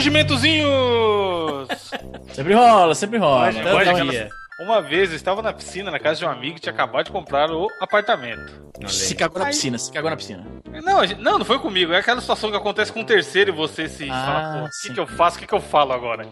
[0.00, 1.68] Constrangimentozinhos!
[2.32, 3.46] Sempre rola, sempre rola.
[3.52, 4.30] Pode, Todo pode, dia.
[4.60, 7.10] Uma vez eu estava na piscina, na casa de um amigo que tinha acabado de
[7.12, 8.60] comprar o apartamento.
[8.88, 10.44] Se cagou na piscina, se cagou na piscina.
[10.82, 11.92] Não, gente- não, não foi comigo.
[11.92, 14.70] É aquela situação que acontece com um terceiro e você se Ah, fala, pô, o
[14.82, 16.26] que, que eu faço, o que, que eu falo agora?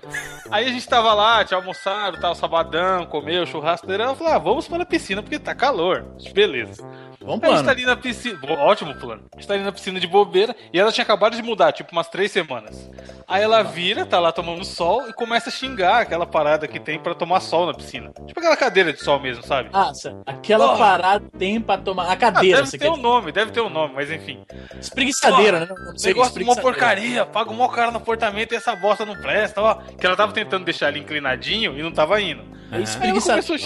[0.50, 3.90] Aí a gente tava lá, tinha almoçado, tal, sabadão, comeu, churrasco.
[3.90, 6.04] Eu falei, ah, vamos para a piscina porque tá calor.
[6.34, 6.82] Beleza.
[7.20, 7.70] Bom Aí a gente tá plano.
[7.70, 8.38] ali na piscina.
[8.60, 9.24] Ótimo plano.
[9.34, 11.90] A gente tá ali na piscina de bobeira e ela tinha acabado de mudar, tipo
[11.92, 12.88] umas três semanas.
[13.26, 16.98] Aí ela vira, tá lá tomando sol e começa a xingar aquela parada que tem
[16.98, 18.10] pra tomar sol na piscina.
[18.26, 19.68] Tipo aquela cadeira de sol mesmo, sabe?
[19.72, 19.92] Ah,
[20.26, 20.78] aquela Porra.
[20.78, 22.04] parada tem pra tomar.
[22.04, 24.44] A Ah, cadeira, deve você ter quer um nome, deve ter um nome, mas enfim.
[24.80, 25.66] Espreguiçadeira, né?
[25.68, 28.56] Não, não Esse sei, negócio de uma porcaria, paga o maior cara no apartamento e
[28.56, 29.74] essa bosta não presta, ó.
[29.74, 32.42] Que ela tava tentando deixar ele inclinadinho e não tava indo.
[32.70, 33.56] É Aí ela começou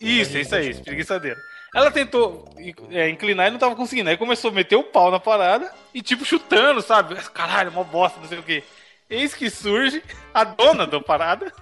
[0.00, 1.38] Isso, é isso aí, espreguiçadeira.
[1.74, 2.44] Ela tentou
[2.90, 4.10] é, inclinar e não tava conseguindo.
[4.10, 7.14] Aí começou a meter o pau na parada e, tipo, chutando, sabe?
[7.32, 8.62] Caralho, uma bosta, não sei o quê.
[9.08, 11.52] Eis que surge a dona da parada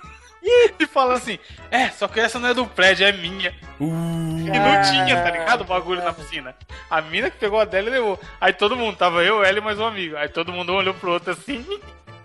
[0.79, 1.39] e fala assim:
[1.70, 3.55] É, só que essa não é do prédio, é minha.
[3.81, 5.62] E não tinha, tá ligado?
[5.62, 6.55] O bagulho na piscina.
[6.89, 8.19] A mina que pegou a dela e levou.
[8.41, 10.17] Aí todo mundo, tava eu, ela e mais um amigo.
[10.17, 11.64] Aí todo mundo olhou pro outro assim.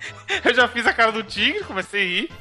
[0.43, 2.31] Eu já fiz a cara do tigre, comecei a rir.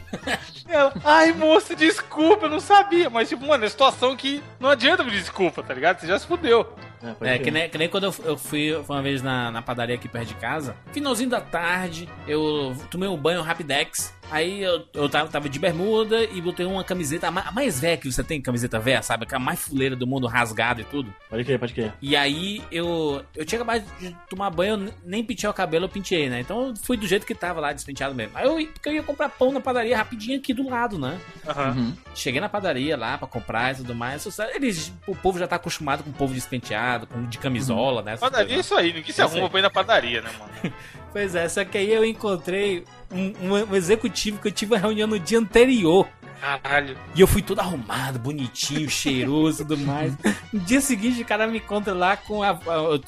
[0.69, 3.11] Ela, ai moça, desculpa, eu não sabia.
[3.11, 6.01] Mas, tipo, mano, é situação que não adianta pedir desculpa, tá ligado?
[6.01, 6.75] Você já se fudeu.
[7.21, 9.95] É, É, que nem, que nem quando eu, eu fui uma vez na, na padaria
[9.97, 10.77] aqui perto de casa.
[10.93, 14.15] Finalzinho da tarde, eu tomei um banho Rapidex.
[14.33, 17.79] Aí eu, eu tava, tava de bermuda e botei uma camiseta, a ma- a mais
[17.79, 19.25] velha que você tem, camiseta velha, sabe?
[19.25, 21.13] Aquela mais fuleira do mundo, rasgada e tudo.
[21.29, 21.93] Pode crer, pode crer.
[22.01, 25.85] E aí eu, eu tinha acabado de tomar banho, eu ne- nem pintei o cabelo,
[25.85, 26.41] eu pintei, né?
[26.41, 28.33] Então eu fui do jeito que tava lá, despenteado mesmo.
[28.37, 31.21] Aí eu, ia- porque eu ia comprar pão na padaria rapidinho aqui do lado, né?
[31.47, 31.71] Aham.
[31.77, 31.93] Uhum.
[32.15, 34.27] Cheguei na padaria lá pra comprar e tudo mais.
[34.55, 38.13] Eles, o povo já tá acostumado com o povo despenteado, com de camisola, né?
[38.13, 38.67] essas Padaria é coisas.
[38.67, 40.75] isso aí, ninguém se Eu arruma pra ir na padaria, né, mano?
[41.13, 45.07] Pois é, só que aí eu encontrei um, um- executivo que eu tive uma reunião
[45.07, 46.09] no dia anterior.
[46.43, 46.99] Caralho.
[47.15, 50.13] E eu fui todo arrumado, bonitinho, cheiroso e tudo mais.
[50.53, 52.59] No dia seguinte, o cara me encontra lá com a.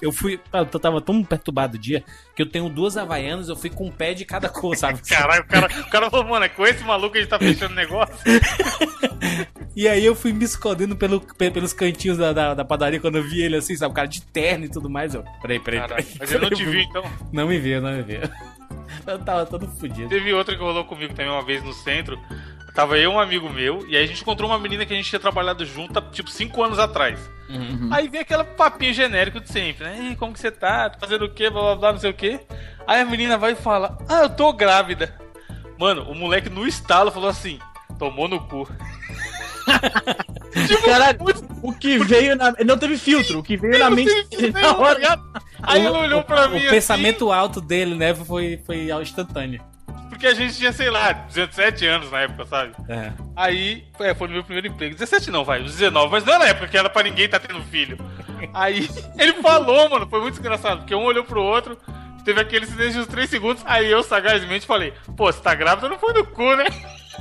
[0.00, 0.38] Eu fui.
[0.52, 2.04] Eu tava tão perturbado o dia
[2.36, 5.00] que eu tenho duas havaianas, eu fui com um pé de cada cor, sabe?
[5.08, 7.38] Caralho, o cara, o cara falou, mano, é com esse maluco que a gente tá
[7.40, 8.14] fechando negócio.
[9.76, 13.16] E aí eu fui me escondendo pelo, pe- pelos cantinhos da, da, da padaria quando
[13.18, 13.90] eu vi ele assim, sabe?
[13.90, 15.14] O cara de terno e tudo mais.
[15.14, 16.16] Eu, peraí, peraí, Caralho, peraí.
[16.20, 17.02] mas ele não te viu, então.
[17.32, 18.20] Não me viu, não me viu.
[19.04, 20.08] Eu tava todo fodido.
[20.08, 22.16] Teve outra que rolou comigo também uma vez no centro.
[22.74, 24.96] Tava eu e um amigo meu, e aí a gente encontrou uma menina que a
[24.96, 27.20] gente tinha trabalhado junto tipo, cinco anos atrás.
[27.92, 30.08] Aí vem aquele papinho genérico de sempre, né?
[30.08, 30.90] Ei, como que você tá?
[30.90, 31.48] Tá Fazendo o quê?
[31.50, 32.40] Blá blá blá, não sei o quê.
[32.86, 35.14] Aí a menina vai e fala: Ah, eu tô grávida.
[35.78, 37.60] Mano, o moleque no estalo falou assim:
[37.98, 38.68] Tomou no cu.
[40.66, 42.52] tipo, Caralho, muito- o que veio na.
[42.64, 45.20] Não teve filtro, o que veio na mente dele na tá hora.
[45.62, 49.00] Aí ele olhou pra o, mim O assim, pensamento alto dele, né, foi, foi ao
[49.00, 49.62] instantâneo.
[50.14, 52.72] Porque a gente tinha, sei lá, 17 anos na época, sabe?
[52.88, 53.12] É.
[53.34, 54.94] Aí, é, foi no meu primeiro emprego.
[54.94, 57.38] 17 não, vai, uns 19, mas não era na época que era pra ninguém tá
[57.38, 57.98] tendo filho.
[58.54, 58.88] Aí,
[59.18, 61.76] ele falou, mano, foi muito engraçado, porque um olhou pro outro,
[62.24, 65.88] teve aquele silêncio de uns 3 segundos, aí eu sagazmente falei, pô, você tá grávida,
[65.88, 66.66] não foi no cu, né?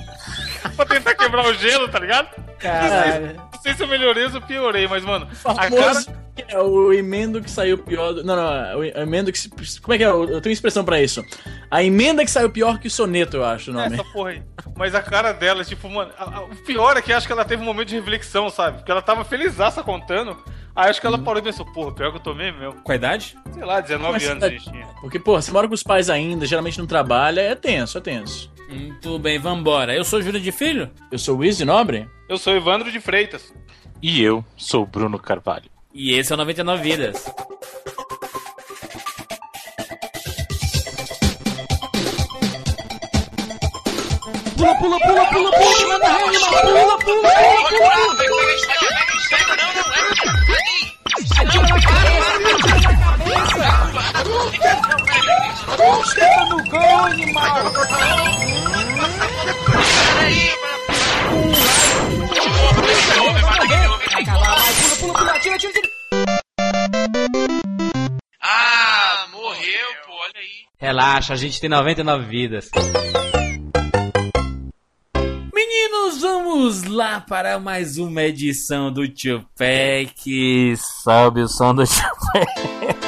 [0.78, 2.30] pra tentar quebrar o gelo, tá ligado?
[2.60, 3.36] Caralho.
[3.36, 6.23] Não sei se eu melhorei ou se eu piorei, mas, mano, a cara...
[6.48, 8.12] É o emendo que saiu pior.
[8.14, 8.24] Do...
[8.24, 9.38] Não, não, o emendo que.
[9.38, 9.50] se-
[9.82, 10.08] Como é que é?
[10.08, 11.24] Eu tenho expressão pra isso.
[11.70, 13.94] A emenda que saiu pior que o soneto, eu acho o nome.
[13.94, 14.44] Essa porra aí.
[14.76, 17.46] Mas a cara dela, tipo, mano, a- a- o pior é que acho que ela
[17.46, 18.78] teve um momento de reflexão, sabe?
[18.78, 20.36] Porque ela tava felizaça contando.
[20.76, 22.82] Aí acho que ela parou e pensou, porra, pior que eu tomei mesmo.
[22.82, 23.38] Com a idade?
[23.54, 24.88] Sei lá, 19 Mas anos tá- a gente tinha.
[25.02, 28.52] Porque, pô, você mora com os pais ainda, geralmente não trabalha, é tenso, é tenso.
[28.68, 29.96] Muito bem, vambora.
[29.96, 30.90] Eu sou Júlio de Filho?
[31.12, 32.10] Eu sou o Wiz de Nobre?
[32.28, 33.54] Eu sou Evandro de Freitas.
[34.02, 35.72] E eu sou Bruno Carvalho.
[35.94, 37.24] E esse é o 99 Vidas.
[44.58, 48.34] Pula, pula, pula, pula, pula, manda rima, pula, pula, pula, pula.
[65.16, 65.83] Ah,
[70.94, 72.70] Relaxa, a gente tem 99 vidas.
[75.52, 80.78] Meninos, vamos lá para mais uma edição do Tupac.
[81.04, 82.94] Sobe o som do Tupac.
[82.94, 83.03] Toda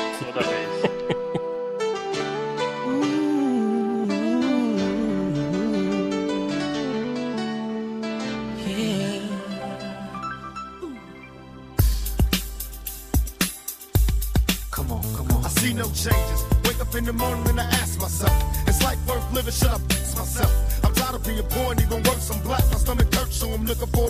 [16.97, 18.31] in the morning and I ask myself,
[18.67, 19.51] is life worth living?
[19.51, 20.51] Should I fix myself?
[20.83, 22.63] I'm tired of being poor and even worse, I'm black.
[22.71, 24.09] My stomach hurts, so I'm looking for.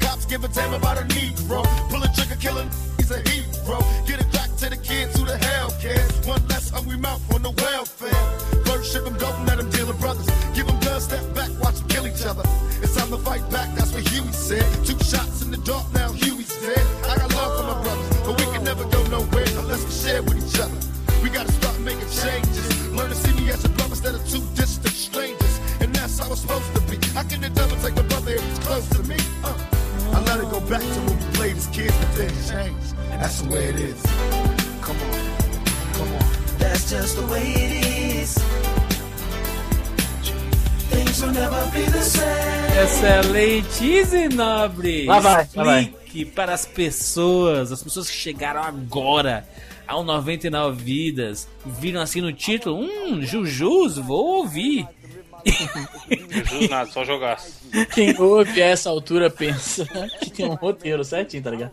[0.00, 1.60] Cops give a damn about a Negro.
[1.90, 3.78] Pull a trigger, killing, he's a hero.
[4.06, 6.08] Get it back to the kids who the hell cares.
[6.26, 8.22] One less hungry mouth on the welfare.
[8.64, 10.28] First ship them, don't let them deal with brothers.
[10.54, 12.44] Give them blood, step back, watch them kill each other.
[12.80, 14.64] It's time to fight back, that's what Huey said.
[14.86, 16.86] Two shots in the dark, now Huey's dead.
[17.04, 20.22] I got love for my brothers, but we can never go nowhere unless we share
[20.22, 20.97] with each other.
[21.28, 22.88] We gotta start making changes.
[22.88, 25.60] Learn to see me as a brother instead of two distant strangers.
[25.78, 26.96] And that's how it's supposed to be.
[27.08, 29.16] How can the devil take my brother if he's close to me?
[29.44, 29.52] Uh.
[30.14, 32.96] I let it go back to when we played as kids, but things changed.
[33.10, 34.02] That's the way it is.
[34.80, 35.36] Come on,
[35.92, 36.24] come on.
[36.56, 38.38] That's just the way it is.
[40.88, 42.58] Things will never be the same.
[42.84, 45.04] Excelentíssimo nobre!
[45.04, 45.82] Lá vai, lá vai.
[46.08, 49.46] Explique para as pessoas, as pessoas que chegaram agora
[49.88, 54.86] ao 99 Vidas, viram assim no título, hum, Jujus, vou ouvir.
[56.08, 57.40] Jesus, nada, só jogar.
[57.94, 59.86] Quem ouve a essa altura pensa
[60.20, 61.72] que tem um roteiro certinho, tá ligado?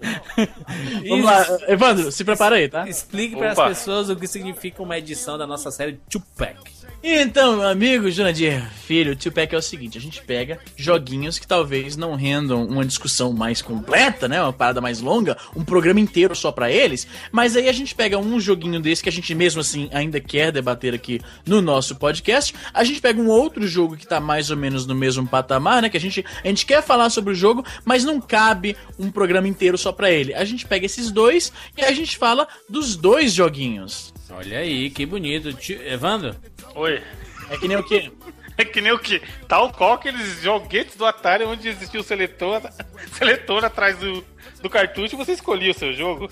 [1.08, 2.88] Vamos lá, Evandro, se prepara aí, tá?
[2.88, 6.58] Explique para as pessoas o que significa uma edição da nossa série Tupac.
[7.03, 11.47] Então, meu amigo Jurandir Filho, o Tupac é o seguinte: a gente pega joguinhos que
[11.47, 14.42] talvez não rendam uma discussão mais completa, né?
[14.42, 17.07] Uma parada mais longa, um programa inteiro só pra eles.
[17.31, 20.51] Mas aí a gente pega um joguinho desse que a gente mesmo assim ainda quer
[20.51, 22.53] debater aqui no nosso podcast.
[22.74, 25.89] A gente pega um outro jogo que tá mais ou menos no mesmo patamar, né?
[25.89, 29.47] Que a gente, a gente quer falar sobre o jogo, mas não cabe um programa
[29.47, 30.33] inteiro só pra ele.
[30.33, 34.13] A gente pega esses dois e a gente fala dos dois joguinhos.
[34.30, 35.56] Olha aí, que bonito.
[35.86, 36.36] Evandro,
[36.75, 37.01] Oi.
[37.50, 38.12] É que nem o quê?
[38.57, 39.22] É que nem o que?
[39.50, 42.62] Tal qual aqueles joguetes do Atari onde existia o seletor,
[43.12, 44.24] seletor atrás do,
[44.62, 46.30] do cartucho e você escolhia o seu jogo.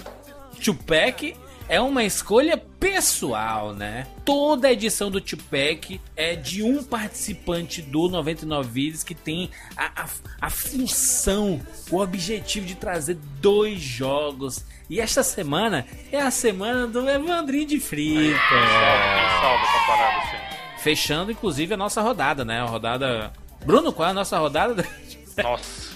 [0.63, 1.35] Tupac
[1.67, 4.07] é uma escolha pessoal, né?
[4.25, 10.07] Toda edição do Tupac é de um participante do 99 Vidas que tem a, a,
[10.41, 14.65] a função, o objetivo de trazer dois jogos.
[14.89, 18.39] E esta semana é a semana do Evandrinho de Frita.
[18.49, 20.81] Quem salva essa parada assim?
[20.83, 22.59] Fechando, inclusive, a nossa rodada, né?
[22.59, 23.31] A rodada.
[23.65, 24.85] Bruno, qual é a nossa rodada?
[25.41, 25.93] Nossa.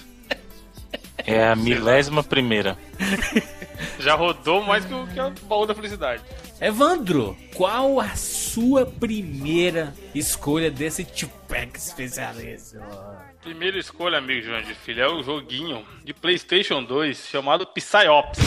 [1.26, 2.78] É a milésima primeira.
[3.98, 6.22] Já rodou mais que o, que o baú da felicidade.
[6.60, 12.84] Evandro, qual a sua primeira escolha desse Tupac especialíssimo?
[13.42, 18.38] Primeira escolha, amigo João de Filho, é o joguinho de PlayStation 2 chamado Psyops.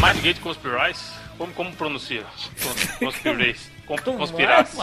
[0.00, 1.12] Mindgate Conspiracy?
[1.36, 2.24] Como, como pronuncia?
[2.62, 3.70] Cons- Conspiracy.
[3.86, 4.76] Com- Conspiracy.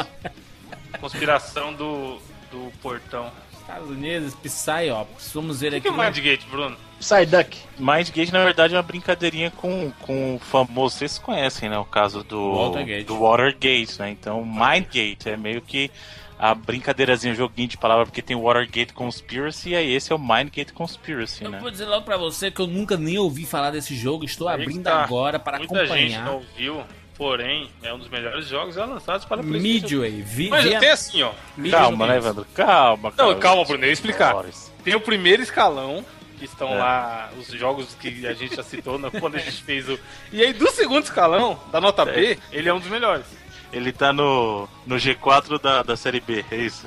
[0.99, 2.19] Conspiração do,
[2.51, 3.31] do portão.
[3.75, 5.31] Estados Unidos, Psyops.
[5.33, 5.87] Vamos ver O que aqui.
[5.87, 6.77] é Mindgate, Bruno?
[6.99, 7.57] Psyduck.
[7.77, 10.95] Mindgate, na verdade, é uma brincadeirinha com, com o famoso.
[10.97, 11.77] Vocês conhecem, né?
[11.77, 13.03] O caso do Watergate.
[13.03, 14.09] do Watergate, né?
[14.11, 15.91] Então, Mindgate é meio que
[16.39, 20.19] a brincadeirazinha, o joguinho de palavra, porque tem Watergate Conspiracy, e aí esse é o
[20.19, 21.59] Mindgate Conspiracy, Eu né?
[21.59, 24.23] vou dizer logo pra você que eu nunca nem ouvi falar desse jogo.
[24.25, 25.03] Estou Aí abrindo tá.
[25.03, 26.25] agora para Muita gente acompanhar.
[26.25, 26.81] não viu,
[27.17, 29.95] porém, é um dos melhores jogos já lançados para PlayStation.
[30.01, 30.21] Midway.
[30.21, 31.31] Vi, Mas vi a- tem assim, ó.
[31.57, 32.17] Midway Calma, né.
[32.17, 32.45] Evandro?
[32.53, 34.35] Calma, Não, calma, Bruno, eu explicar.
[34.35, 34.71] Horas.
[34.83, 36.05] Tem o primeiro escalão,
[36.37, 36.77] que estão É.
[36.77, 39.97] lá os jogos que a gente já citou né, quando a gente fez o.
[40.31, 43.25] E aí, do segundo escalão, da nota B, ele é um dos melhores.
[43.73, 46.85] Ele tá no, no G4 da, da série B, é isso?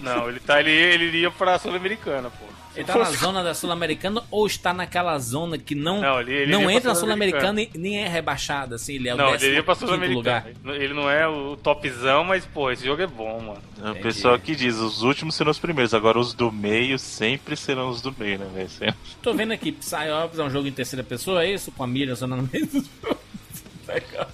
[0.00, 2.49] Não, ele tá ele, ele iria pra Sul-Americana, pô.
[2.76, 6.52] Ele tá na zona da Sul-Americana ou está naquela zona que não, Não, ele- ele
[6.52, 7.60] não entra na Sul-Americana.
[7.60, 10.46] E nem é rebaixado, assim, ele é o Não, ele iria pra 15º Sul-Americana.
[10.64, 10.76] lugar.
[10.80, 13.62] Ele não é o topzão, mas, pô, esse jogo é bom, mano.
[13.84, 17.56] É o pessoal que diz, os últimos serão os primeiros, agora os do meio sempre
[17.56, 18.68] serão os do meio, né, velho?
[18.70, 18.94] Sempre.
[19.20, 21.72] Tô vendo aqui, Psyops é um jogo em terceira pessoa, é isso?
[21.72, 23.18] Com a mira só no meio do jogo.
[23.88, 24.28] Legal.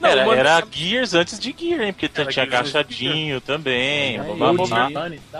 [0.00, 1.92] Não, era, mano, era Gears antes de Gear, hein?
[1.92, 4.18] Porque tinha agachadinho também.
[4.36, 4.52] Blá.
[4.54, 5.30] Money e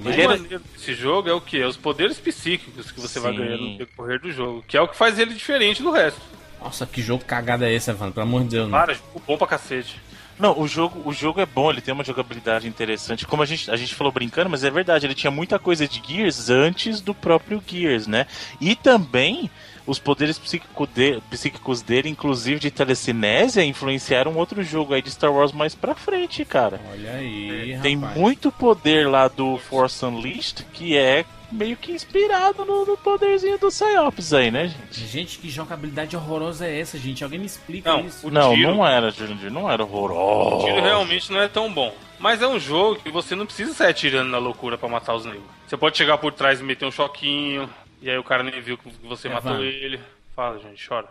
[0.00, 1.60] maneiro desse jogo é o que?
[1.60, 3.38] É os poderes psíquicos que você vai Sim.
[3.38, 4.64] ganhando no decorrer do jogo.
[4.66, 6.20] Que é o que faz ele diferente do resto.
[6.60, 8.14] Nossa, que jogo cagado é esse, Evandro?
[8.14, 8.70] Pelo amor de Deus.
[8.70, 10.00] Para, jogo bom pra cacete.
[10.38, 13.26] Não, o jogo, o jogo é bom, ele tem uma jogabilidade interessante.
[13.26, 16.00] Como a gente, a gente falou brincando, mas é verdade, ele tinha muita coisa de
[16.06, 18.26] Gears antes do próprio Gears, né?
[18.60, 19.50] E também
[19.86, 25.32] os poderes psíquico de- psíquicos dele, inclusive de telecinésia, influenciaram outro jogo aí de Star
[25.32, 26.78] Wars mais pra frente, cara.
[26.92, 28.18] Olha aí, Tem rapaz.
[28.18, 33.68] muito poder lá do Force Unleashed que é meio que inspirado no, no poderzinho do
[33.68, 35.06] Psyops aí, né, gente?
[35.06, 37.24] Gente, que jogabilidade horrorosa é essa, gente?
[37.24, 38.26] Alguém me explica Não, isso.
[38.26, 40.66] o Não, tiro- não era, Jurandir, não era O horroroso.
[40.66, 41.94] tiro realmente não é tão bom.
[42.18, 45.24] Mas é um jogo que você não precisa sair atirando na loucura pra matar os
[45.24, 45.44] negros.
[45.66, 47.68] Você pode chegar por trás e meter um choquinho,
[48.02, 50.00] e aí o cara nem viu que você É, matou ele.
[50.34, 51.08] Fala, gente, chora.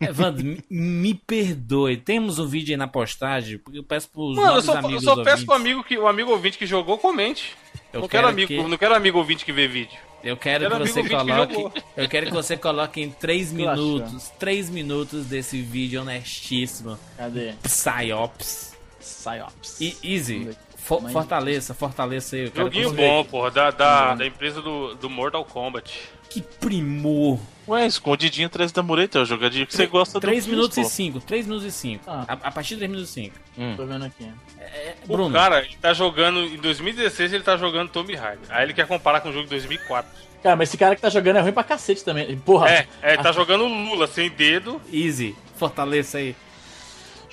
[0.00, 1.96] Evandro, me, me perdoe.
[1.96, 5.22] Temos um vídeo aí na postagem, porque eu peço pros Mano, eu só, eu só
[5.22, 5.72] peço pro ouvintes.
[5.72, 7.54] amigo, que, o amigo ouvinte que jogou, comente.
[7.92, 9.98] Eu não quero, quero amigo, que- não quero amigo ouvinte que vê vídeo.
[10.24, 11.54] Eu quero Era que você que coloque.
[11.54, 11.72] jogou.
[11.96, 14.28] Eu quero que você coloque em 3 Tu minutos.
[14.38, 16.96] 3 minutos desse vídeo honestíssimo.
[17.16, 17.54] Cadê?
[17.62, 18.72] Psyops.
[19.00, 19.80] Psyops.
[19.80, 20.56] E Easy.
[20.76, 22.44] fo- Mas- fortaleça, fortaleça aí.
[22.44, 25.92] Eu quero Joguinho que bom, porra, da, da, da empresa do, do Mortal Kombat.
[26.32, 27.38] Que primor.
[27.68, 30.78] Ué, escondidinho atrás da mureta, é o jogadinho que você gosta do 3 Fizz, minutos
[30.78, 31.20] e 5.
[31.20, 32.04] 3 minutos e 5.
[32.06, 32.24] Ah.
[32.26, 33.76] A, a partir de 3 minutos e 5.
[33.76, 34.28] Tô vendo aqui.
[34.58, 38.46] É, O Bruno, cara, ele tá jogando, em 2016 ele tá jogando Tomb Raider.
[38.48, 40.10] Aí ele quer comparar com o jogo de 2004.
[40.42, 42.36] Cara, mas esse cara que tá jogando é ruim pra cacete também.
[42.38, 42.68] Porra.
[42.68, 44.80] É, é, ele tá jogando Lula sem dedo.
[44.92, 45.36] Easy.
[45.56, 46.34] Fortaleça aí.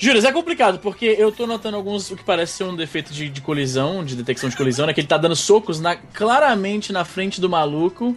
[0.02, 3.28] Júlio, é complicado, porque eu tô notando alguns, o que parece ser um defeito de,
[3.28, 4.94] de colisão, de detecção de colisão, né?
[4.94, 8.16] Que ele tá dando socos na, claramente na frente do maluco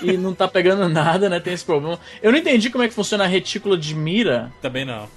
[0.00, 1.40] e não tá pegando nada, né?
[1.40, 1.98] Tem esse problema.
[2.22, 5.08] Eu não entendi como é que funciona a retícula de mira, Também não.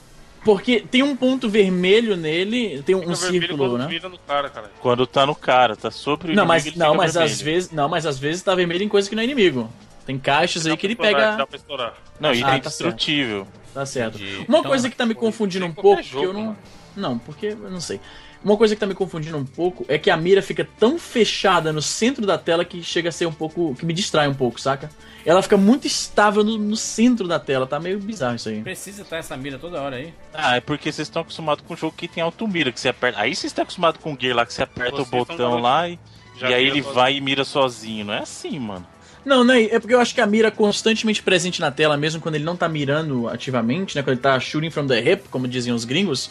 [0.43, 3.87] porque tem um ponto vermelho nele, tem um, um círculo, quando né?
[3.87, 4.71] mira no cara, cara.
[4.81, 7.45] Quando tá no cara, tá sobre o Não, inimigo, mas, não, mas às vermelho.
[7.45, 9.69] vezes, não, mas às vezes tá vermelho em coisa que não é inimigo.
[10.07, 11.35] Tem caixas aí que ele estourar, pega.
[11.37, 11.93] Dá pra estourar.
[12.19, 13.47] Não, e Ah, tem tá destrutível.
[13.73, 14.15] Tá certo.
[14.15, 14.37] Entendi.
[14.47, 16.45] Uma Então, coisa que tá me confundindo um pouco, qualquer que eu jogo, não.
[16.45, 16.57] mano.
[16.95, 17.99] Não, porque eu não sei.
[18.43, 21.73] Uma coisa que tá me confundindo um pouco é que a mira fica tão fechada
[21.73, 23.75] no centro da tela que chega a ser um pouco.
[23.75, 24.89] que me distrai um pouco, saca?
[25.25, 28.61] Ela fica muito estável no, no centro da tela, tá meio bizarro isso aí.
[28.61, 30.13] Precisa estar essa mira toda hora aí.
[30.33, 33.19] Ah, é porque vocês estão acostumados com um jogo que tem auto-mira, que você aperta.
[33.19, 35.89] Aí vocês estão acostumados com o Gear lá, que você aperta Vocês o botão lá
[35.89, 35.99] e,
[36.37, 36.93] Já e aí ele sozinho.
[36.95, 38.05] vai e mira sozinho.
[38.05, 38.87] Não é assim, mano.
[39.27, 42.21] Não, não é, é porque eu acho que a mira constantemente presente na tela, mesmo
[42.21, 44.01] quando ele não tá mirando ativamente, né?
[44.01, 46.29] Quando ele tá shooting from the hip, como diziam os gringos.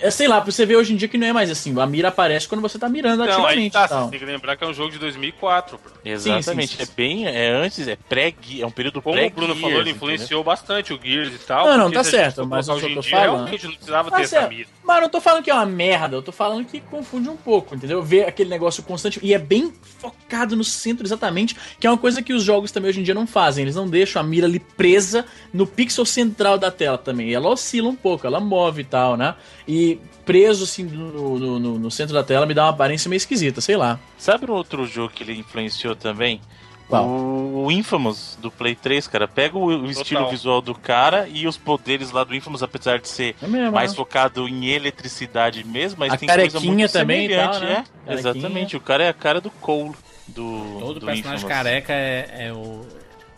[0.00, 1.78] É, sei lá, você vê hoje em dia que não é mais assim.
[1.80, 4.04] A mira aparece quando você tá mirando Não, aí ativamente tá, e tal.
[4.04, 5.92] você tem que lembrar que é um jogo de 2004, bro.
[6.04, 6.76] Exatamente.
[6.76, 6.82] sim, sim.
[6.82, 7.26] É bem.
[7.26, 8.62] É antes, é pré-Gear.
[8.62, 11.66] É um período Como pré o Bruno falou, ele influenciou bastante o Gears e tal.
[11.66, 14.10] Não, não, tá certo, mas que hoje eu em tô dia, falando- realmente não precisava
[14.10, 14.48] Tá ter essa certo.
[14.50, 14.68] mira.
[14.84, 17.36] Mas eu não tô falando que é uma merda, eu tô falando que confunde um
[17.36, 18.02] pouco, entendeu?
[18.02, 19.18] Ver aquele negócio constante.
[19.22, 22.90] E é bem focado no centro exatamente, que é uma coisa que os jogos também
[22.90, 23.62] hoje em dia não fazem.
[23.62, 27.32] Eles não deixam a mira ali presa no pixel central da tela também.
[27.34, 29.34] Ela oscila um pouco, ela move e tal, né?
[29.68, 33.18] E preso assim no, no- no- no centro da tela me dá uma aparência meio
[33.18, 33.98] esquisita, sei lá.
[34.18, 36.40] Sabe um outro jogo que ele influenciou também?
[36.88, 37.04] Qual?
[37.08, 39.26] O Infamous do Play 3, cara.
[39.26, 43.08] Pega o, o estilo visual do cara e os poderes lá do Infamous, apesar de
[43.08, 43.96] ser É mesmo, mais né?
[43.96, 47.72] focado em eletricidade mesmo, mas A tem coisa carequinha muito também semelhante, tal, né?
[47.72, 47.74] é.
[47.74, 48.14] Carequinha.
[48.20, 49.94] Exatamente, o cara é a cara do Cole
[50.28, 51.42] do, Todo do personagem Infamous.
[51.44, 52.86] careca é, é o.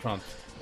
[0.02, 0.20] Pronto.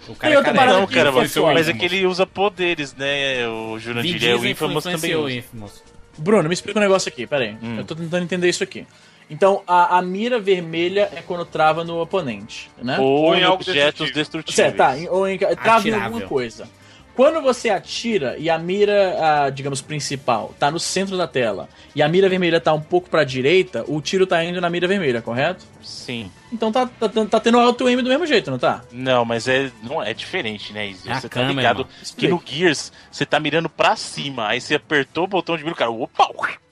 [0.08, 1.54] O cara é Não, cara, mas, foda.
[1.54, 3.46] mas é que ele usa poderes, né?
[3.48, 5.28] O Jurandir, é o Infamous também o.
[5.28, 5.82] Infamous.
[6.18, 7.56] Bruno, me explica um negócio aqui, pera aí.
[7.62, 7.76] Hum.
[7.78, 8.86] Eu tô tentando entender isso aqui.
[9.28, 12.98] Então, a, a mira vermelha é quando trava no oponente, né?
[13.00, 14.14] Ou Ou em em objetos destrutivo.
[14.14, 14.54] destrutíveis.
[14.54, 14.96] Certo, tá.
[14.96, 16.04] em- Ou em, trava em Atirável.
[16.04, 16.68] alguma coisa.
[17.16, 22.02] Quando você atira e a mira, a, digamos, principal tá no centro da tela e
[22.02, 25.22] a mira vermelha tá um pouco pra direita, o tiro tá indo na mira vermelha,
[25.22, 25.64] correto?
[25.82, 26.30] Sim.
[26.52, 28.82] Então tá, tá, tá tendo auto-aim do mesmo jeito, não tá?
[28.92, 31.08] Não, mas é, não, é diferente, né, Izzy?
[31.08, 31.88] É a Você tá câmera, ligado mano.
[32.18, 35.74] que no Gears você tá mirando pra cima, aí você apertou o botão de mira,
[35.74, 36.28] o cara, opa,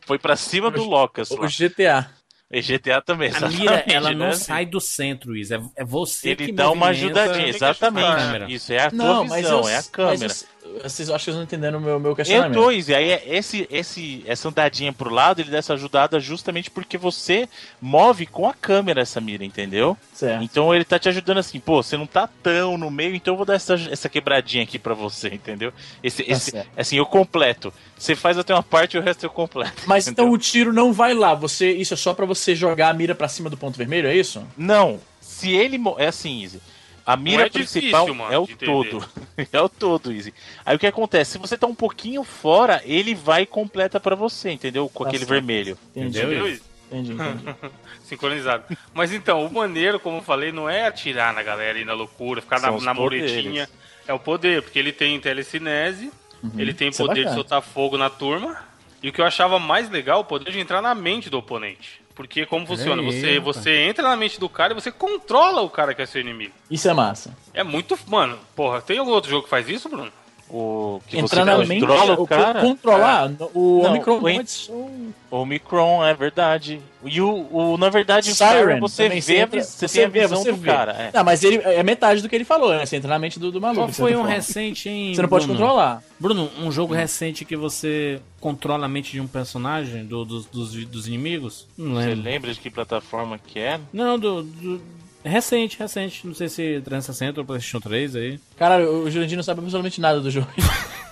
[0.07, 1.47] foi pra cima do Locus lá.
[1.47, 2.07] O GTA.
[2.51, 4.33] E GTA também, A mira, ela não né?
[4.33, 5.57] sai do centro, Isa.
[5.57, 8.53] É, é você Ele que dá uma ajudadinha, exatamente.
[8.53, 10.35] Isso é a tua Não, mas visão, eu, é a mas câmera.
[10.83, 12.55] Vocês acham que vocês não entenderam o meu, meu Eu questionamento.
[12.55, 16.71] tô, Izzy, aí é esse, esse, essa andadinha pro lado, ele dá essa ajudada justamente
[16.71, 17.49] porque você
[17.81, 19.97] move com a câmera essa mira, entendeu?
[20.13, 20.43] Certo.
[20.43, 23.37] Então ele tá te ajudando assim, pô, você não tá tão no meio, então eu
[23.37, 25.73] vou dar essa, essa quebradinha aqui pra você, entendeu?
[26.03, 26.69] Esse, esse, certo.
[26.77, 27.73] assim, eu completo.
[27.99, 29.83] Você faz até uma parte e o resto eu completo.
[29.87, 30.35] Mas então entendeu?
[30.35, 31.35] o tiro não vai lá.
[31.35, 34.17] Você, isso é só pra você jogar a mira pra cima do ponto vermelho, é
[34.17, 34.43] isso?
[34.57, 35.81] Não, se ele.
[35.99, 36.61] É assim, Easy.
[37.07, 39.07] A mira é difícil, principal mano, é o de todo.
[39.53, 40.33] é o todo, Easy.
[40.65, 41.33] Aí o que acontece?
[41.33, 44.89] Se você tá um pouquinho fora, ele vai e completa pra você, entendeu?
[44.89, 45.31] Com Tá aquele certo.
[45.35, 45.79] vermelho.
[45.95, 46.19] Entendi.
[46.19, 46.49] Entendeu?
[46.49, 46.63] Isso?
[46.91, 47.55] Entendi, entendi.
[48.05, 48.65] Sincronizado.
[48.93, 52.41] Mas então, o maneiro, como eu falei, não é atirar na galera e na loucura,
[52.41, 53.31] ficar na, São na poderes.
[53.33, 53.69] muretinha.
[54.07, 56.11] É o poder, porque ele tem telecinese,
[56.59, 57.37] ele tem Isso é poder de bacana.
[57.43, 58.57] soltar fogo na turma.
[59.03, 62.01] E o que eu achava mais legal, o poder de entrar na mente do oponente.
[62.15, 63.03] Porque como funciona?
[63.03, 66.07] aí, Você, você entra na mente do cara e você controla o cara que é
[66.07, 66.55] seu inimigo.
[66.71, 67.37] Isso é massa.
[67.53, 67.99] É muito.
[68.07, 70.13] Mano, porra, tem algum outro jogo que faz isso, Bruno?
[70.51, 72.61] O que Entrar você na mente, controla o cara.
[72.61, 76.81] controlar, o Não, Omicron o pode ser um- O Omicron, é verdade.
[77.05, 80.45] E o, o na verdade, o Siren, você vê, a entra- você tem a visão
[80.45, 80.93] do cara.
[80.93, 81.11] É.
[81.13, 82.85] Não, mas ele é metade do que ele falou, né?
[82.87, 83.81] Você entra na mente do, do maluco.
[83.87, 84.31] Qual foi um forma.
[84.33, 85.15] recente, hein?
[85.15, 85.59] Você não pode Bruno?
[85.59, 86.03] controlar.
[86.21, 90.73] Bruno, um jogo recente que você controla a mente de um personagem, do- dos, dos,
[90.87, 91.67] dos inimigos?
[91.77, 92.23] Não Você lembro.
[92.25, 93.81] lembra de que plataforma que é?
[93.93, 94.81] Não, do, do-
[95.25, 96.27] Recente, recente.
[96.27, 98.41] Não sei se 360 ou PlayStation 3 aí.
[98.57, 100.49] Caralho, o Jurandir não sabe absolutamente nada do jogo.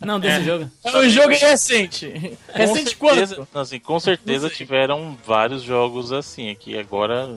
[0.00, 0.70] Não, desse jogo.
[0.84, 2.38] o jogo é recente.
[2.52, 3.58] Recente com certeza, quanto?
[3.58, 6.50] Assim, com certeza tiveram vários jogos assim.
[6.50, 7.28] Aqui agora,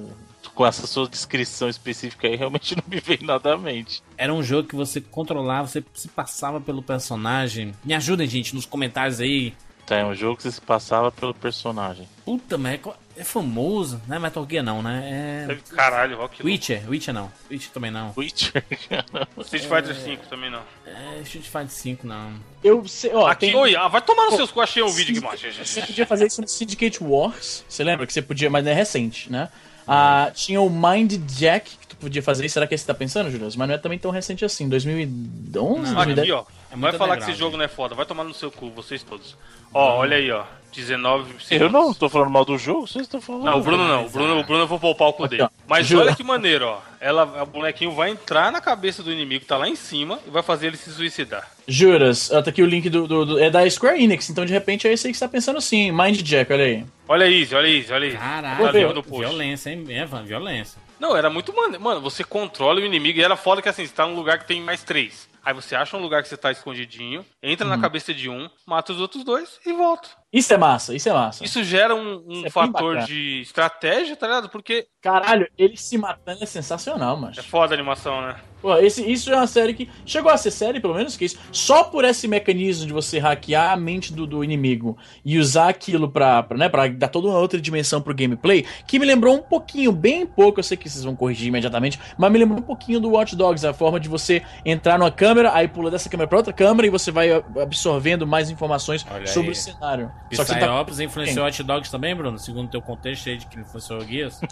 [0.53, 4.01] com essa sua descrição específica aí, realmente não me veio nada à mente.
[4.17, 7.73] Era um jogo que você controlava, você se passava pelo personagem.
[7.83, 9.53] Me ajudem, gente, nos comentários aí.
[9.85, 12.07] Tá, é um jogo que você se passava pelo personagem.
[12.25, 12.79] Puta, mas é
[13.17, 14.01] é famoso.
[14.07, 15.47] Não é Metal Gear, não, né?
[15.49, 15.57] É.
[15.75, 16.43] Caralho, Rock.
[16.45, 17.31] Witcher, Witcher não.
[17.49, 18.13] Witcher também não.
[18.17, 19.27] Witcher, cara.
[19.39, 20.61] Street Fighter V também não.
[20.85, 22.33] É, Street Fighter 5 não.
[22.63, 23.55] Eu sei, ó, Aqui, tem...
[23.55, 25.87] oi, ah, vai tomar nos seus cu, achei um vídeo aqui, Você macho.
[25.87, 27.63] podia fazer isso no Syndicate Wars.
[27.69, 29.49] Você lembra que você podia, mas não é recente, né?
[29.87, 32.49] Ah, tinha o Mind Jack que tu podia fazer.
[32.49, 33.55] Será que esse você tá pensando, Julius?
[33.55, 34.67] Mas não é também tão recente assim.
[34.67, 36.31] 2011, Não, Aqui, 2010.
[36.31, 36.45] ó.
[36.75, 37.95] É vai falar que esse jogo não é foda.
[37.95, 39.37] Vai tomar no seu cu, vocês todos.
[39.73, 40.43] Ó, olha aí, ó.
[40.75, 43.45] 19 Eu não tô falando mal do jogo, vocês estão falando.
[43.45, 44.05] Não, o Bruno não.
[44.05, 45.47] O Bruno, o Bruno eu vou poupar o cu dele.
[45.67, 46.03] Mas Jura?
[46.07, 46.79] olha que maneiro, ó.
[46.99, 50.29] Ela, o bonequinho vai entrar na cabeça do inimigo que tá lá em cima e
[50.29, 51.49] vai fazer ele se suicidar.
[51.65, 54.85] Juras, tá aqui o link do, do- do- É da Square Enix, então de repente
[54.85, 55.91] é esse aí que você tá pensando sim.
[55.93, 56.85] Mind Jack, olha aí.
[57.07, 58.17] Olha isso, olha isso, olha isso.
[58.17, 59.85] Caralho, Tá violência, hein?
[59.89, 60.77] É, Van, violência.
[61.05, 61.83] Não, era muito maneiro.
[61.83, 64.47] Mano, você controla o inimigo e era foda que assim, você tá num lugar que
[64.47, 65.29] tem mais três.
[65.43, 67.75] Aí você acha um lugar que você tá escondidinho, entra Uhum.
[67.75, 70.09] na cabeça de um, mata os outros dois e volta.
[70.35, 71.45] Isso é massa, isso é massa.
[71.45, 74.49] Isso gera um, um Isso é fator de estratégia, tá ligado?
[74.49, 77.33] Porque Caralho, ele se matando é sensacional, mano.
[77.37, 78.35] é foda a animação, né?
[78.61, 81.37] Pô, esse, isso é uma série que chegou a ser série, pelo menos, que isso.
[81.51, 86.09] Só por esse mecanismo de você hackear a mente do, do inimigo e usar aquilo
[86.09, 89.41] pra, pra, né, pra dar toda uma outra dimensão pro gameplay, que me lembrou um
[89.41, 92.99] pouquinho, bem pouco, eu sei que vocês vão corrigir imediatamente, mas me lembrou um pouquinho
[92.99, 96.39] do Watch Dogs, a forma de você entrar numa câmera, aí pula dessa câmera pra
[96.39, 99.53] outra câmera e você vai a- absorvendo mais informações Olha sobre aí.
[99.53, 100.11] o cenário.
[100.37, 102.37] Tá Psyops influenciou Hot Dogs também, Bruno?
[102.39, 104.39] Segundo o teu contexto aí de que influenciou o Gears?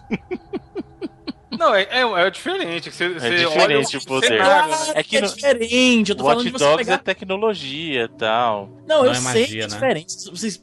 [1.57, 2.89] Não, é, é, é diferente.
[2.91, 4.27] Você, você diferente olha o poder.
[4.27, 4.77] cenário, né?
[4.95, 6.97] É É que é no- diferente, eu tô falando Watch de você Dogs pegar é
[6.97, 8.69] tecnologia e tal.
[8.87, 9.67] Não, Não eu é sei magia, que é né?
[9.67, 10.15] diferente.
[10.31, 10.61] Vocês...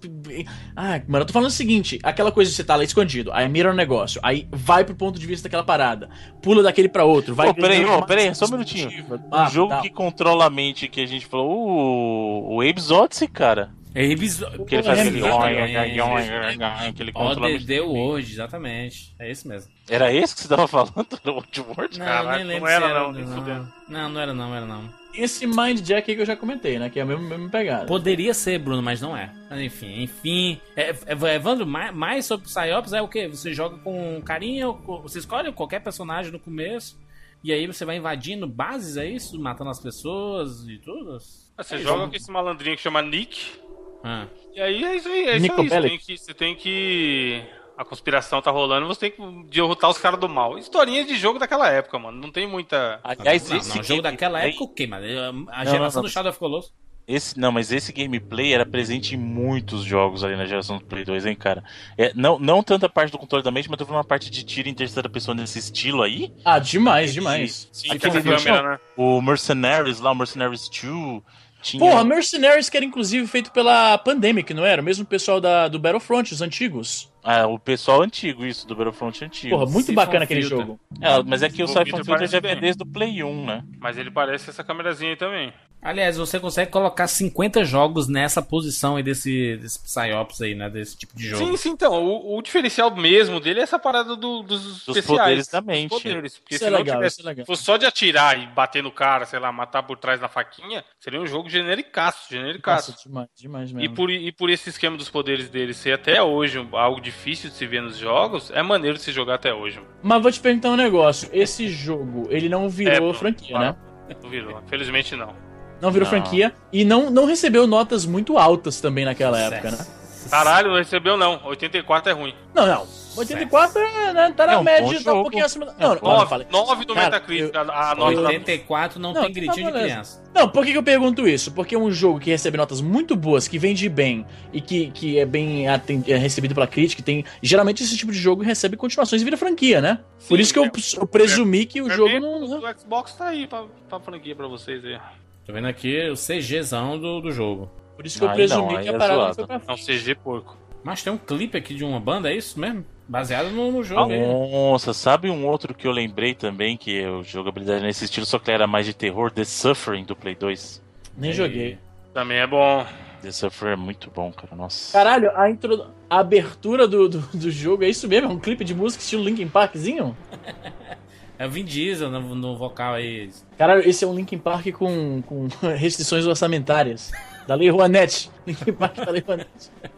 [0.74, 3.48] Ah, mano, eu tô falando o seguinte: aquela coisa de você tá lá escondido, aí
[3.48, 6.10] mira um negócio, aí vai pro ponto de vista daquela parada,
[6.42, 7.46] pula daquele pra outro, vai.
[7.46, 8.90] Pô, peraí, ô, peraí, só um minutinho.
[9.08, 9.82] Um Ah, jogo tá.
[9.82, 13.70] que controla a mente que a gente falou, o, o Abe's Odyssey, cara.
[13.94, 14.38] É Abe's...
[14.68, 16.92] Que ele faz É, aquele exatamente.
[16.94, 17.80] que ele controla mente.
[17.80, 19.14] hoje, exatamente.
[19.18, 19.70] É isso mesmo.
[19.88, 20.94] Era esse que você tava falando?
[21.24, 21.98] Era o Outward?
[21.98, 23.34] Não, Caralho, nem lembro não era se não, não.
[23.36, 23.72] fudendo.
[23.88, 25.00] Não, não era não, era não.
[25.12, 26.88] Esse Mind Jack aí que eu já comentei, né?
[26.88, 27.86] Que é a mesma, mesma pegada.
[27.86, 29.32] Poderia ser, Bruno, mas não é.
[29.50, 30.60] Mas enfim, enfim.
[30.76, 33.26] É, é, Evandro, mais, mais sobre Psyops é o quê?
[33.26, 36.96] Você joga com carinha, com- você escolhe qualquer personagem no começo,
[37.42, 39.36] e aí você vai invadindo bases, é isso?
[39.40, 41.18] Matando as pessoas e tudo?
[41.58, 43.58] Você joga com esse malandrinho que chama Nick.
[44.02, 44.26] Ah.
[44.54, 45.68] E aí é isso aí, é isso aí.
[45.68, 47.42] Você tem, que, você tem que.
[47.76, 50.58] A conspiração tá rolando, você tem que derrotar os caras do mal.
[50.58, 52.20] Historinha de jogo daquela época, mano.
[52.20, 53.00] Não tem muita.
[53.02, 55.46] Aliás, não, esse não, jogo game- daquela época o quê, mano?
[55.50, 56.02] A Não, geração não, não.
[56.02, 56.72] do Shadow of Colossus.
[57.08, 61.04] Esse, não, mas esse gameplay era presente em muitos jogos ali na geração do Play
[61.04, 61.64] 2, hein, cara?
[61.98, 64.30] É, não, não tanto a parte do controle da mente, mas tô falando uma parte
[64.30, 66.32] de tiro em terceira pessoa nesse estilo aí.
[66.44, 67.68] Ah, demais, demais.
[67.72, 68.80] Sim, Aquele aquela câmera, né?
[68.96, 71.22] O Mercenaries lá, o Mercenaries 2.
[71.62, 71.80] Tinha...
[71.80, 74.80] Porra, Mercenaries que era inclusive feito pela Pandemic, não era?
[74.80, 77.10] O mesmo pessoal da, do Battlefront, os antigos.
[77.22, 79.56] Ah, o pessoal antigo, isso, do Battlefront antigo.
[79.56, 80.58] Porra, muito Siphon bacana aquele Filter.
[80.58, 80.80] jogo.
[81.00, 82.60] É, mas é que o Siphon Filter já vem bem.
[82.60, 83.64] desde o Play 1, né?
[83.78, 85.52] Mas ele parece essa câmerazinha aí também.
[85.82, 90.68] Aliás, você consegue colocar 50 jogos nessa posição aí desse, desse Psyops aí, né?
[90.68, 91.44] Desse tipo de jogo.
[91.46, 92.04] Sim, sim, então.
[92.04, 95.06] O, o diferencial mesmo dele é essa parada do- dos, Dos especiais.
[95.22, 95.88] poderes da dos mente.
[95.88, 96.36] poderes.
[96.38, 97.46] Porque Isso se é não legal, tivesse, isso é legal.
[97.46, 100.84] fosse só de atirar e bater no cara, sei lá, matar por trás na faquinha,
[101.00, 102.90] seria um jogo genericaço, genericaço.
[102.90, 103.94] Nossa, demais, demais E mesmo.
[103.94, 107.66] por, e por esse esquema dos poderes dele ser até hoje algo difícil de se
[107.66, 109.80] ver nos jogos, é maneiro de se jogar até hoje.
[110.02, 111.28] Mas vou te perguntar um negócio.
[111.32, 113.72] Esse jogo, ele não virou É, franquia, para.
[113.72, 114.16] né?
[114.22, 114.60] Não virou.
[114.66, 115.34] Infelizmente não.
[115.80, 116.10] Não virou Não.
[116.10, 119.54] franquia e não, não recebeu notas muito altas também naquela Sucesso.
[119.54, 119.86] época, né?
[120.30, 121.40] Caralho, não recebeu não.
[121.44, 122.34] 84 é ruim.
[122.54, 122.86] Não, não.
[123.16, 125.66] 84 é, né, tá na É um média, tá um pouquinho acima.
[125.78, 126.46] Não, não, não, 9, falei.
[126.50, 127.52] 9 do Cara, Metacritic.
[127.54, 130.22] eu- a, a nota da- 84 não, Não, tem tá gritinho de criança.
[130.32, 131.50] Não, por que, que eu pergunto isso?
[131.50, 135.24] Porque um jogo que recebe notas muito boas, que vende bem e que, que é
[135.26, 137.02] bem aten- é recebido pela crítica.
[137.02, 139.98] Tem, geralmente esse tipo de jogo recebe continuações e vira franquia, né?
[140.28, 142.44] Por Sim, isso que eu, é- eu presumi que o jogo não.
[142.60, 144.98] O Xbox tá aí pra, pra franquia pra vocês aí.
[145.44, 147.70] Tô vendo aqui o CGzão do, do jogo.
[147.96, 149.34] Por isso que eu Aí presumi não, aí que a é parada não zoado.
[149.36, 149.98] foi pra Não, frente.
[150.02, 150.56] CG porco.
[150.82, 152.84] Mas tem um clipe aqui de uma banda, é isso mesmo?
[153.06, 154.10] Baseado no, no jogo.
[154.12, 154.20] aí.
[154.20, 158.38] Nossa, sabe um outro que eu lembrei também, que é o jogabilidade nesse estilo, só
[158.38, 160.82] que era mais de terror, The Suffering do Play 2.
[161.18, 161.76] Nem joguei.
[162.14, 162.86] Também é bom.
[163.20, 164.54] The Suffering é muito bom, cara.
[164.56, 164.92] Nossa.
[164.96, 165.88] Caralho, a, intro...
[166.08, 168.30] a abertura do, do, do jogo é isso mesmo?
[168.30, 170.16] É um clipe de música estilo Linkin Parkzinho?
[171.40, 173.30] É o Vin Diesel no, no vocal aí.
[173.56, 177.10] Caralho, esse é um Linkin Park com, com restrições orçamentárias.
[177.46, 178.30] Da Lei Rouanet.
[178.46, 179.48] Linkin Park da Lei Rouanet.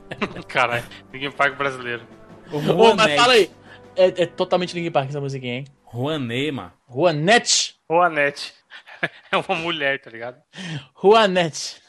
[0.46, 2.06] Caralho, Linkin Park brasileiro.
[2.52, 3.50] O Ô, mas fala aí.
[3.96, 5.64] É, é totalmente Linkin Park essa musiquinha, hein?
[5.82, 6.72] Rouanet, mano.
[6.86, 7.74] Rouanet.
[9.32, 10.40] É uma mulher, tá ligado?
[10.94, 11.82] Rouanet.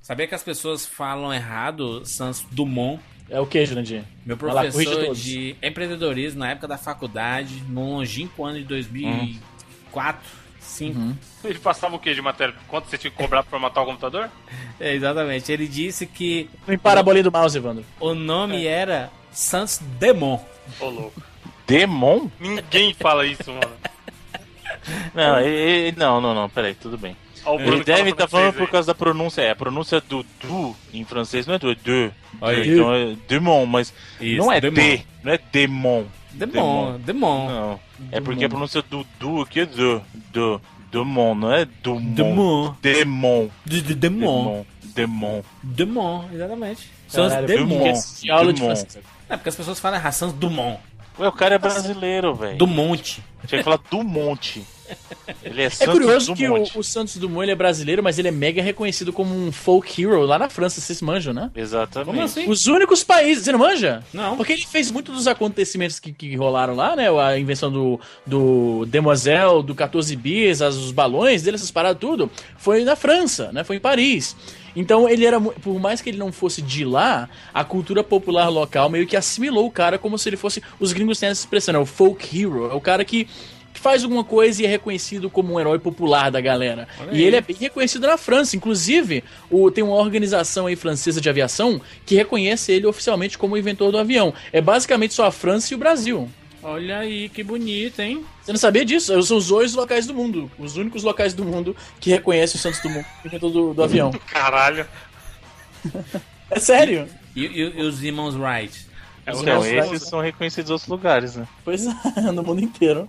[0.00, 3.00] Sabia que as pessoas falam errado Santos Dumont?
[3.30, 4.02] É o que, Jurandir?
[4.26, 5.18] Meu lá, professor todos.
[5.22, 10.20] de empreendedorismo na época da faculdade, no longínquo ano de 2004,
[10.58, 10.98] 2005.
[10.98, 11.16] Uhum.
[11.44, 12.54] Ele passava o que de matéria?
[12.68, 14.28] Quanto você tinha que cobrar pra formatar o computador?
[14.82, 15.52] É, exatamente.
[15.52, 17.84] Ele disse que Não empara a bolinha do mouse, Evandro.
[18.00, 20.42] o nome era Santos Demon.
[20.80, 21.22] Ô, louco.
[21.66, 22.30] Demon?
[22.40, 23.70] Ninguém fala isso, mano.
[25.14, 27.14] Não, ele- não, não, não, peraí, tudo bem.
[27.44, 28.58] Ó, o Bruno Ele deve estar francês falando aí.
[28.58, 29.42] por causa da pronúncia.
[29.42, 32.10] É, a pronúncia do du em francês não é do de.
[32.40, 32.70] Olha aí.
[32.70, 34.74] Então é demon, mas Isso, não é demon.
[34.74, 36.04] de, não é demon.
[36.32, 37.48] Demon, Demon.
[37.48, 37.80] Não.
[38.12, 40.00] É porque a pronúncia do du aqui é do,
[40.32, 40.60] do,
[40.92, 42.74] demon, não é do Demon.
[42.80, 43.50] Demon.
[43.64, 44.64] De- de- Demon.
[44.94, 45.42] Demon.
[45.62, 46.88] Demon, exatamente.
[47.08, 47.82] Santos Caralho, Demon.
[47.82, 48.74] Demon.
[48.74, 48.98] De.
[49.28, 50.78] É porque as pessoas falam Santos Dumont.
[51.18, 52.56] Ué, o cara é brasileiro, velho.
[52.56, 53.22] Do Monte.
[53.46, 54.64] Tinha que falar do monte.
[55.42, 58.28] Ele é É Santos curioso que o, o Santos Dumont ele é brasileiro, mas ele
[58.28, 61.50] é mega reconhecido como um folk hero lá na França, vocês manjam, né?
[61.54, 62.10] Exatamente.
[62.10, 62.48] Como assim?
[62.48, 64.02] Os únicos países, você não manja?
[64.12, 64.36] Não.
[64.36, 67.08] Porque ele fez muito dos acontecimentos que, que rolaram lá, né?
[67.10, 72.30] A invenção do, do Demoiselle, do 14 bis, as, os balões dele, essas paradas tudo,
[72.56, 73.64] foi na França, né?
[73.64, 74.36] Foi em Paris.
[74.74, 78.88] Então ele era, por mais que ele não fosse de lá, a cultura popular local
[78.88, 80.62] meio que assimilou o cara como se ele fosse.
[80.78, 81.78] Os gringos têm essa expressão, né?
[81.78, 82.70] O folk hero.
[82.70, 83.26] É o cara que,
[83.72, 86.88] que faz alguma coisa e é reconhecido como um herói popular da galera.
[87.12, 88.56] E ele é bem reconhecido na França.
[88.56, 93.58] Inclusive, o, tem uma organização aí francesa de aviação que reconhece ele oficialmente como o
[93.58, 94.34] inventor do avião.
[94.52, 96.28] É basicamente só a França e o Brasil.
[96.62, 98.22] Olha aí, que bonito, hein?
[98.42, 99.22] Você não sabia disso?
[99.22, 100.50] São os dois locais do mundo.
[100.58, 104.10] Os únicos locais do mundo que reconhecem o Santos Dumont como inventor do, do avião.
[104.30, 104.86] Caralho.
[106.50, 107.08] É sério?
[107.34, 108.89] E, e- e os irmãos Wright?
[109.30, 111.46] É Então, esses são reconhecidos em outros lugares, né?
[111.64, 111.92] Pois é,
[112.32, 113.08] no mundo inteiro.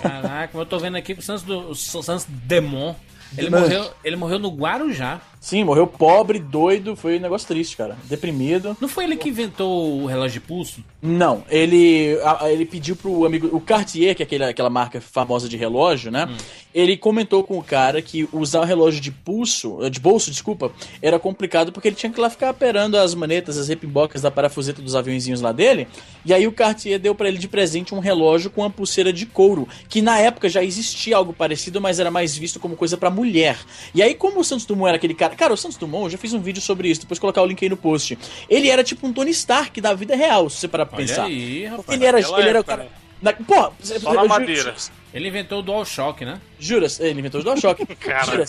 [0.00, 2.94] Caraca, eu tô vendo aqui o Santos, do, o Santos Demon,
[3.36, 3.60] ele Demon.
[3.62, 5.20] morreu, ele morreu no Guarujá.
[5.42, 7.96] Sim, morreu pobre, doido, foi um negócio triste, cara.
[8.04, 8.76] Deprimido.
[8.78, 10.84] Não foi ele que inventou o relógio de pulso?
[11.00, 13.48] Não, ele, a- ele pediu pro amigo.
[13.50, 16.28] O Cartier, que é aquele, aquela marca famosa de relógio, né?
[16.74, 21.18] Ele comentou com o cara que usar o relógio de pulso, de bolso, desculpa, era
[21.18, 24.94] complicado porque ele tinha que lá ficar operando as manetas, as repimbocas da parafuseta dos
[24.94, 25.88] aviãozinhos lá dele.
[26.24, 29.24] E aí o Cartier deu pra ele de presente um relógio com uma pulseira de
[29.24, 33.08] couro, que na época já existia algo parecido, mas era mais visto como coisa pra
[33.10, 33.58] mulher.
[33.94, 35.29] E aí, como o Santos Dumont era aquele cara.
[35.36, 37.62] Cara, o Santos Dumont, eu já fiz um vídeo sobre isso, depois colocar o link
[37.64, 38.18] aí no post.
[38.48, 41.24] Ele era tipo um Tony Stark da vida real, se você parar pra Olha pensar.
[41.24, 41.88] aí, rapaz.
[41.88, 42.82] Ele era, ele era o época, cara.
[42.84, 42.88] né?
[43.22, 44.74] Na, porra, Só na eu- madeira.
[45.12, 46.40] Ele inventou o DualShock, né?
[46.58, 47.84] jura, ele inventou os DualShock.
[47.96, 48.24] Cara.
[48.30, 48.44] Jura,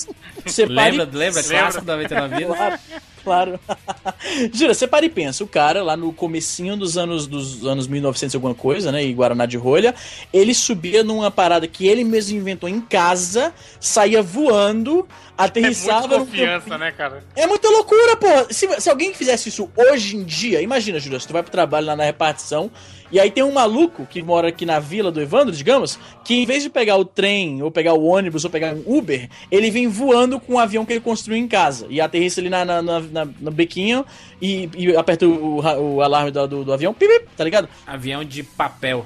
[0.45, 1.43] você para e- Lembra, lembra?
[1.43, 2.55] Clássico da 99 Vidas?
[2.55, 2.79] Claro,
[3.23, 3.59] claro.
[4.53, 8.33] Jura, você para e pensa, o cara lá no comecinho dos anos dos anos 1900
[8.33, 9.95] e alguma coisa, né, em Guaraná de Rolha,
[10.31, 16.17] ele subia numa parada que ele mesmo inventou em casa, saía voando, É aterrissava muita
[16.19, 17.23] no confiança, né, cara?
[17.35, 18.27] É muita loucura, pô.
[18.53, 21.87] Se, se alguém fizesse isso hoje em dia, imagina, Júlio, se tu vai pro trabalho
[21.87, 22.71] lá na repartição,
[23.11, 26.45] e aí tem um maluco que mora aqui na vila do Evandro, digamos, que em
[26.45, 29.87] vez de pegar o trem, ou pegar o ônibus, ou pegar um Uber, ele vem
[29.87, 31.87] voando com um avião que ele construiu em casa.
[31.89, 34.05] E aterrissa ali na, na, na, na- no bequinho
[34.41, 37.67] e, e aperta o, ra- o alarme do, do, do avião, pip, pip, tá ligado?
[37.85, 39.05] Avião de papel.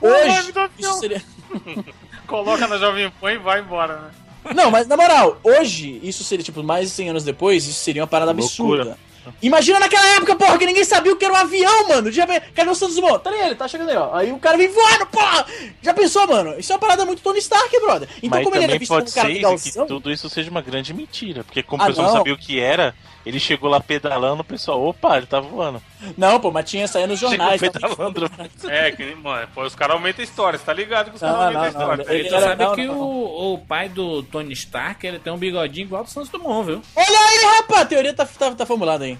[0.00, 0.90] Hoje, alarme do avião.
[0.90, 1.22] isso seria...
[2.26, 4.10] Coloca na Jovem Pan e vai embora, né?
[4.54, 8.02] Não, mas na moral, hoje, isso seria, tipo, mais de 100 anos depois, isso seria
[8.02, 8.82] uma parada Loucura.
[8.82, 8.98] absurda.
[9.40, 12.10] Imagina naquela época, porra, que ninguém sabia o que era um avião, mano.
[12.10, 13.22] Já vê, cadê o Santos Dumont?
[13.22, 14.12] Tá ali ele, tá chegando aí, ó.
[14.16, 15.46] Aí o cara vem voando, porra!
[15.80, 16.58] Já pensou, mano?
[16.58, 18.08] Isso é uma parada muito Tony Stark, brother.
[18.18, 19.28] Então, Mas como ele era também visto como um cara
[19.58, 21.44] ser que tudo isso seja uma grande mentira.
[21.44, 22.18] Porque como Ah, o pessoal não não.
[22.20, 25.80] sabia o que era, Ele chegou lá pedalando, o pessoal, opa, ele tá voando.
[26.16, 27.60] Não, pô, mas tinha saído nos jornais.
[27.60, 27.88] Chegou tá?
[27.88, 28.30] pedalando.
[28.68, 31.20] É, que nem, mano, pô, os caras aumentam a história, você tá ligado que os
[31.20, 32.06] caras aumentam a história.
[32.08, 35.32] ele Tu era- sabe não, que não, O, o pai do Tony Stark, ele tem
[35.32, 36.82] um bigodinho igual ao do Santos Dumont, viu?
[36.96, 39.16] Olha aí, rapaz, a teoria tá, tá, tá formulada aí.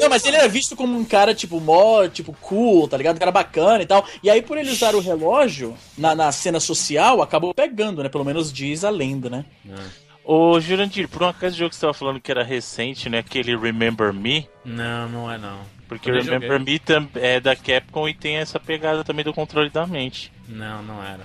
[0.00, 3.16] Não, mas ele era visto como um cara, tipo, mó, tipo, cool, tá ligado?
[3.16, 4.04] Um cara bacana e tal.
[4.22, 8.08] E aí, por ele usar o relógio na, na cena social, acabou pegando, né?
[8.08, 9.44] Pelo menos diz a lenda, né?
[10.24, 13.18] Ô, Jurandir, por um acaso o jogo que você tava falando que era recente, né?
[13.18, 14.48] Aquele Remember Me.
[14.64, 15.60] Não, não é não.
[15.86, 16.80] Porque Eu Remember joguei.
[16.80, 20.32] Me é da Capcom e tem essa pegada também do controle da mente.
[20.48, 21.20] Não, não era.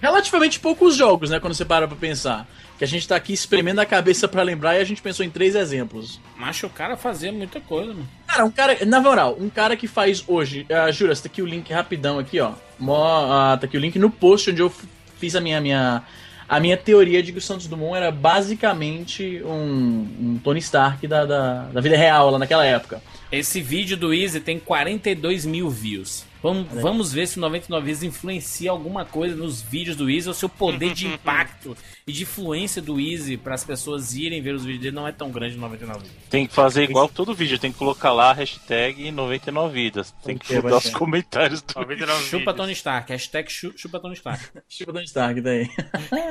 [0.00, 1.40] Relativamente poucos jogos, né?
[1.40, 2.46] Quando você para pra pensar.
[2.78, 5.30] Que a gente tá aqui espremendo a cabeça pra lembrar e a gente pensou em
[5.30, 6.20] três exemplos.
[6.36, 8.08] Mas o cara fazia muita coisa, mano.
[8.26, 10.66] Cara, um cara, na moral, um cara que faz hoje.
[10.68, 12.52] Uh, Jura, tá aqui o link rapidão aqui, ó.
[12.78, 14.72] Mó, ah, tá aqui o link no post onde eu
[15.18, 16.02] fiz a minha, minha,
[16.48, 21.24] a minha teoria de que o Santos Dumont era basicamente um, um Tony Stark da,
[21.24, 23.02] da, da vida real lá naquela época.
[23.32, 26.24] Esse vídeo do Easy tem 42 mil views.
[26.44, 30.34] Vamos, vamos ver se o 99 Vidas influencia alguma coisa nos vídeos do Easy ou
[30.34, 31.74] se o poder de impacto
[32.06, 35.12] e de influência do Easy para as pessoas irem ver os vídeos dele não é
[35.12, 36.16] tão grande no 99 Vidas.
[36.28, 40.14] Tem que fazer igual todo vídeo, tem que colocar lá a hashtag 99 vidas.
[40.22, 42.56] Tem que vai os comentários do 99 Chupa vídeos.
[42.56, 44.44] Tony Stark, hashtag chu- chupa Tony Stark.
[44.68, 45.66] Tipo Tony Stark daí.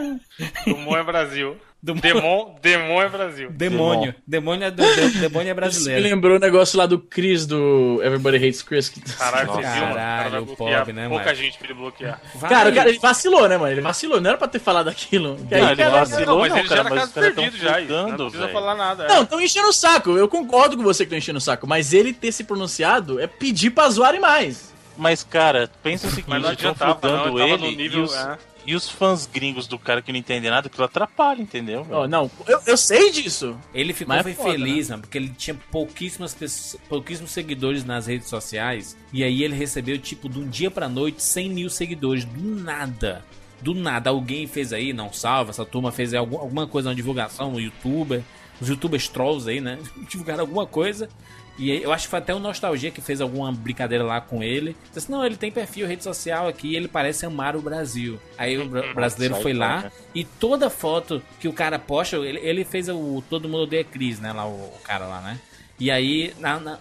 [0.67, 1.57] Dumont é Brasil.
[1.83, 2.01] Dumont.
[2.01, 3.49] Demon, Demon é Brasil.
[3.51, 4.15] Demônio.
[4.25, 6.01] Demônio é, do, de- demônio é Isso me brasileiro.
[6.03, 8.87] lembrou o negócio lá do Chris do Everybody Hates Chris.
[8.87, 9.01] Que...
[9.01, 9.91] Caralho, você viu, mano?
[9.91, 12.21] O cara Caralho, o pobre, né, Pouca gente pra ele bloquear.
[12.35, 12.49] Vai.
[12.49, 13.71] Cara, o cara, ele vacilou, né, mano?
[13.73, 15.35] Ele vacilou, não era pra ter falado aquilo.
[15.45, 17.57] Que aí, Não, ele cara, vacilou, Não, mas não, ele cara, já era mas perdido
[17.57, 17.73] já.
[17.81, 18.53] fudando, Não precisa velho.
[18.53, 19.03] falar nada.
[19.03, 19.07] é.
[19.09, 20.11] Não, estão enchendo o saco.
[20.11, 21.67] Eu concordo com você que estão enchendo o saco.
[21.67, 24.71] Mas ele ter se pronunciado é pedir pra zoarem mais.
[24.97, 27.77] Mas, cara, pensa o seguinte, Mas não estão adiantava, fudando não, ele tava ele no
[27.77, 28.37] nível, e, os, é.
[28.65, 31.83] E os fãs gringos do cara que não entendem nada, aquilo atrapalha, entendeu?
[31.83, 31.99] velho?
[31.99, 33.57] Ó, não, eu, eu sei disso.
[33.73, 37.83] Ele ficou Mas é foi foda, feliz, mano, porque ele tinha pouquíssimas pessoas, pouquíssimos seguidores
[37.83, 38.95] nas redes sociais.
[39.11, 42.25] E aí ele recebeu, tipo, de um dia pra noite, 100 mil seguidores.
[42.25, 43.23] Do nada.
[43.61, 44.09] Do nada.
[44.09, 47.59] Alguém fez aí, não salva, essa turma fez aí algum- alguma coisa na divulgação no
[47.59, 48.21] youtuber.
[48.61, 49.79] Os youtubers trolls aí, né?
[50.09, 51.09] Divulgaram alguma coisa.
[51.57, 54.75] E eu acho que foi até o Nostalgia que fez alguma brincadeira lá com ele.
[54.87, 58.19] Disse assim, não, ele tem perfil rede social aqui ele parece amar o Brasil.
[58.37, 59.93] Aí o bra- brasileiro foi lá fora.
[60.15, 64.19] e toda foto que o cara posta, ele, ele fez o Todo Mundo Odeia Cris,
[64.19, 64.33] né?
[64.33, 65.39] Lá, o, o cara lá, né?
[65.79, 66.79] E aí, na, na-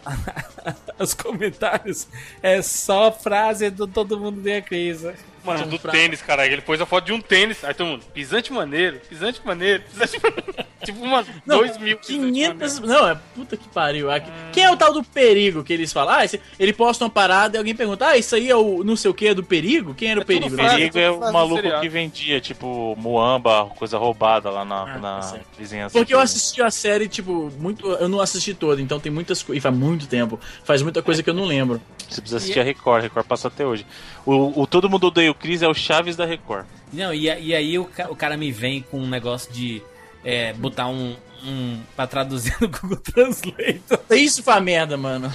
[0.98, 2.06] os comentários
[2.42, 5.02] é só frase do Todo Mundo Odeia Cris.
[5.44, 6.46] Mano, do tênis, cara.
[6.46, 7.64] Ele pôs a foto de um tênis.
[7.64, 10.54] Aí todo mundo, pisante maneiro, pisante maneiro, pisante maneiro.
[10.84, 12.78] tipo, umas Não, dois mil pisante 500.
[12.80, 13.02] maneiro.
[13.02, 14.10] Não, é puta que pariu.
[14.10, 16.14] Aqui- Quem é o tal do perigo que eles falam?
[16.14, 18.96] Ah, esse- ele posta uma parada e alguém pergunta: Ah, isso aí é o não
[18.96, 19.94] sei o que, é do perigo?
[19.94, 20.56] Quem era o É tudo perigo?
[20.56, 20.76] frase.
[20.76, 25.14] Perigo é frase o maluco que vendia, tipo, muamba, coisa roubada lá na, Ah, na
[25.16, 25.46] tá certo.
[25.58, 25.98] vizinhança.
[25.98, 27.86] Porque eu assisti a série, tipo, muito.
[27.92, 29.58] Eu não assisti toda, então tem muitas coisas.
[29.58, 30.38] E faz muito tempo.
[30.64, 31.80] Faz muita coisa que eu não lembro.
[32.08, 33.86] Você precisa assistir a Record, a Record passa até hoje.
[34.24, 36.66] O, o Todo Mundo Odeia o Cris é o Chaves da Record.
[36.92, 39.82] Não, e, e aí o, o cara me vem com um negócio de
[40.24, 41.80] é, botar um, um.
[41.96, 44.00] pra traduzir no Google Translator.
[44.16, 45.32] Isso foi a merda, mano.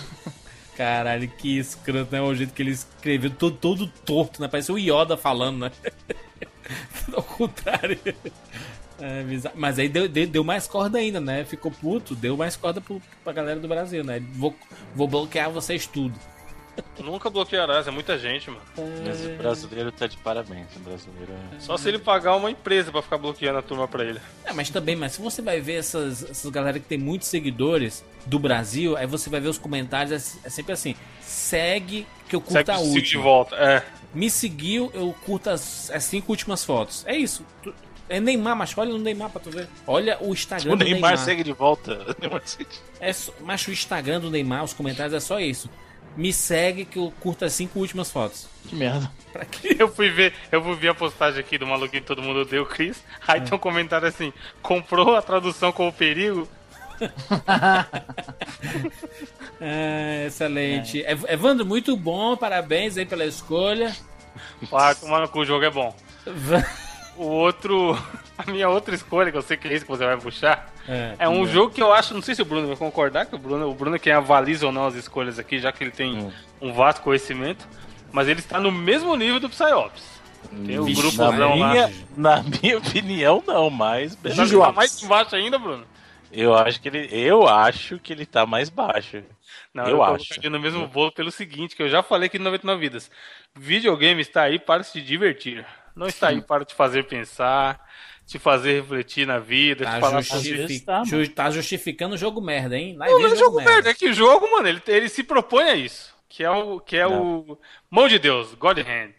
[0.75, 2.21] Caralho, que escroto, né?
[2.21, 4.47] O jeito que ele escreveu todo, todo torto, né?
[4.47, 5.71] Parece o Yoda falando, né?
[7.11, 7.99] Ao contrário.
[8.99, 9.23] É.
[9.55, 11.43] Mas aí deu, deu, deu mais corda ainda, né?
[11.45, 14.21] Ficou puto, deu mais corda pro, pra galera do Brasil, né?
[14.33, 14.55] Vou,
[14.95, 16.13] vou bloquear vocês tudo.
[17.03, 18.61] Nunca bloquearás, é muita gente, mano.
[19.05, 20.67] Mas o brasileiro tá de parabéns.
[20.75, 21.59] O brasileiro é...
[21.59, 24.19] Só se ele pagar uma empresa pra ficar bloqueando a turma pra ele.
[24.43, 28.03] É, mas também, mas se você vai ver essas, essas galera que tem muitos seguidores
[28.25, 30.11] do Brasil, aí você vai ver os comentários,
[30.43, 33.23] é, é sempre assim, segue que eu curto Segue a o siga de última.
[33.23, 33.55] volta.
[33.55, 33.83] É.
[34.13, 37.05] Me seguiu, eu curto as, as cinco últimas fotos.
[37.05, 37.45] É isso.
[37.61, 37.73] Tu-
[38.09, 39.67] É Neymar, mas olha no Neymar pra tu ver.
[39.85, 41.25] Olha o Instagram O do Neymar, Neymar.
[41.25, 41.93] segue de volta.
[41.93, 43.11] O Neymar segue de- É
[43.41, 45.69] mas o Instagram do Neymar, os comentários é só isso.
[46.17, 48.47] Me segue que eu curto as cinco últimas fotos.
[48.67, 49.09] Que merda.
[49.31, 49.75] Pra quê?
[49.79, 52.65] Eu fui ver, eu fui ver a postagem aqui do maluquinho que todo mundo o
[52.65, 53.01] Chris.
[53.27, 56.47] Aí tem um comentário assim: comprou a tradução com o perigo?
[59.59, 60.99] É, excelente.
[61.01, 63.95] Ev- Evandro, muito bom, parabéns aí pela escolha.
[64.71, 65.95] Ah, tomar no cu, o jogo é bom.
[67.17, 67.97] O outro.
[68.37, 71.15] A minha outra escolha, que eu sei que é isso que você vai puxar, É.
[71.17, 73.39] é um jogo que eu acho, não sei se o Bruno vai concordar, que o
[73.39, 76.19] Bruno, o Bruno é quem avaliza ou não as escolhas aqui, já que ele tem
[76.19, 76.31] Hum.
[76.61, 77.67] um vasto conhecimento,
[78.11, 80.03] mas ele está no mesmo nível do Psyops.
[80.67, 81.71] Tem o Vixe, grupo na, Brunão lá.
[81.71, 84.15] minha, na minha opinião, não, mas...
[84.23, 85.83] Juju tá mais embaixo ainda, Bruno?
[86.31, 89.23] Eu acho que ele, eu acho que ele tá mais baixo.
[89.73, 90.27] Não, Eu acho.
[90.27, 93.09] colocaria no mesmo bolo pelo seguinte, que eu já falei aqui no 99 Vidas.
[93.55, 95.65] Videogame está aí para se divertir.
[95.97, 97.85] Não está aí para te fazer pensar.
[98.25, 101.05] te fazer refletir na vida, Tá, te falar justifi- tá, mano.
[101.05, 102.97] ju- tá justificando o jogo merda, hein?
[102.97, 105.63] Lá Não, não é jogo merda, é que o jogo, mano, ele, ele se propõe
[105.63, 106.13] a isso.
[106.27, 106.77] Que é o.
[106.81, 107.57] Que é o.
[107.89, 109.13] Mão de Deus, God Hand.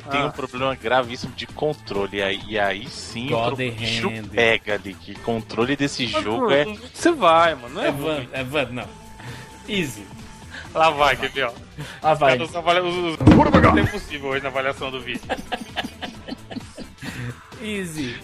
[0.00, 2.18] Ele tem um problema gravíssimo de controle.
[2.18, 4.94] E aí, e aí sim o God bicho pega ali.
[4.94, 6.64] Que controle desse jogo é.
[6.92, 7.74] Você vai, mano.
[7.74, 7.92] Não é, É.
[7.92, 8.88] Van, é Van, não.
[9.68, 10.04] Easy.
[10.74, 11.52] Lá vai, quer ver, ó.
[12.02, 12.36] Ah, vai.
[12.38, 13.18] Os os- os-
[13.62, 15.22] Não é possível hoje na avaliação do vídeo.
[17.62, 18.16] Easy.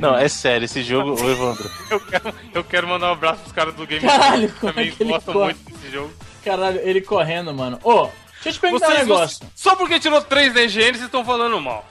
[0.00, 1.70] Não, é sério, esse jogo, ô Evandro.
[1.90, 5.02] Eu quero, eu quero mandar um abraço pros caras do Game Caralho, é também que
[5.02, 5.54] ele gostam corre?
[5.54, 6.12] muito desse jogo.
[6.44, 7.78] Caralho, ele correndo, mano.
[7.82, 8.08] Ô,
[8.42, 9.46] deixa eu te perguntar um Vocês- negócio.
[9.54, 11.88] Só porque tirou 3 DGN, vocês estão falando mal.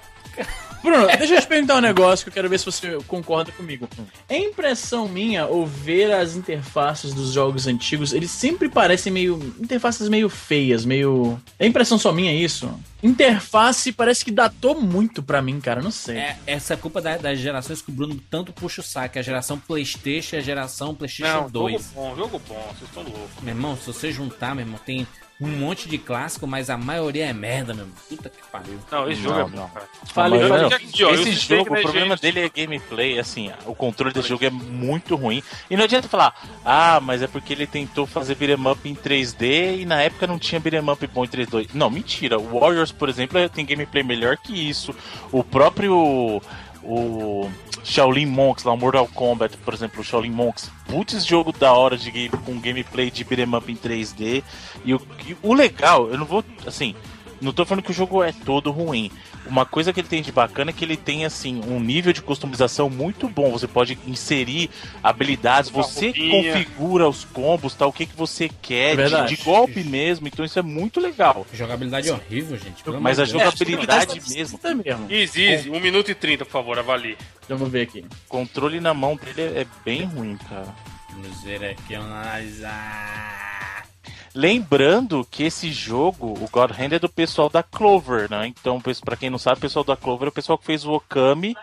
[0.82, 3.86] Bruno, deixa eu te perguntar um negócio que eu quero ver se você concorda comigo.
[4.30, 9.36] É impressão minha ou ver as interfaces dos jogos antigos, eles sempre parecem meio.
[9.60, 11.38] interfaces meio feias, meio.
[11.60, 12.74] É impressão só minha isso?
[13.04, 16.16] Interface parece que datou muito pra mim, cara, não sei.
[16.16, 19.20] É, essa é culpa da- das gerações que o Bruno tanto puxa o saco.
[19.20, 21.74] A geração Playstation e a geração Playstation Não, 2.
[21.74, 23.44] jogo bom, jogo bom, vocês estão loucos.
[23.44, 25.06] Meu irmão, se você juntar, meu irmão, tem
[25.42, 27.88] um monte de clássico, mas a maioria é merda, meu.
[28.10, 28.78] Puta que pariu.
[28.92, 29.70] Não, esse Não, jogo é bom, não.
[29.70, 29.86] cara.
[30.14, 30.62] Fale, Mas, fale.
[30.64, 32.22] não, Joe, esse jogo, o não é problema gente.
[32.22, 35.42] dele é gameplay, assim, o controle desse jogo é muito ruim.
[35.70, 36.34] E não adianta falar,
[36.66, 40.38] ah, mas é porque ele tentou fazer beat'em up em 3D e na época não
[40.38, 41.70] tinha beat'em up bom em 3D.
[41.74, 42.38] Não, mentira.
[42.38, 44.94] O Warriors, por exemplo, tem gameplay melhor que isso.
[45.32, 46.42] O próprio.
[46.84, 47.50] O
[47.84, 51.98] Shaolin Monks, lá, o Mortal Kombat, por exemplo, o Shaolin Monks, putz, jogo da hora
[51.98, 54.44] de game, com gameplay de beat'em up em 3D.
[54.86, 56.96] E o, e o legal, eu não vou, assim,
[57.42, 59.12] não tô falando que o jogo é todo ruim.
[59.46, 62.22] Uma coisa que ele tem de bacana é que ele tem assim um nível de
[62.22, 63.52] customização muito bom.
[63.52, 64.70] Você pode inserir
[65.04, 69.36] habilidades, você configura os combos, tal, o que, que você quer, de, Verdade.
[69.36, 70.28] de golpe mesmo.
[70.28, 71.46] Então isso é muito legal.
[71.54, 72.84] Jogabilidade horrível, gente.
[72.84, 75.12] pelo Mas a de jogabilidade mesmo, É mesmo.
[75.12, 77.18] Easy, easy, 1 minuto e 30, por favor, avalie.
[77.48, 78.06] Vamos ver aqui.
[78.28, 80.74] controle na mão dele é, é bem ruim, cara.
[81.12, 83.49] Vamos ver aqui, analisar.
[84.34, 88.48] Lembrando que esse jogo, o God Hand, é do pessoal da Clover, né?
[88.48, 90.92] Então, pra quem não sabe, o pessoal da Clover é o pessoal que fez o
[90.94, 91.56] Okami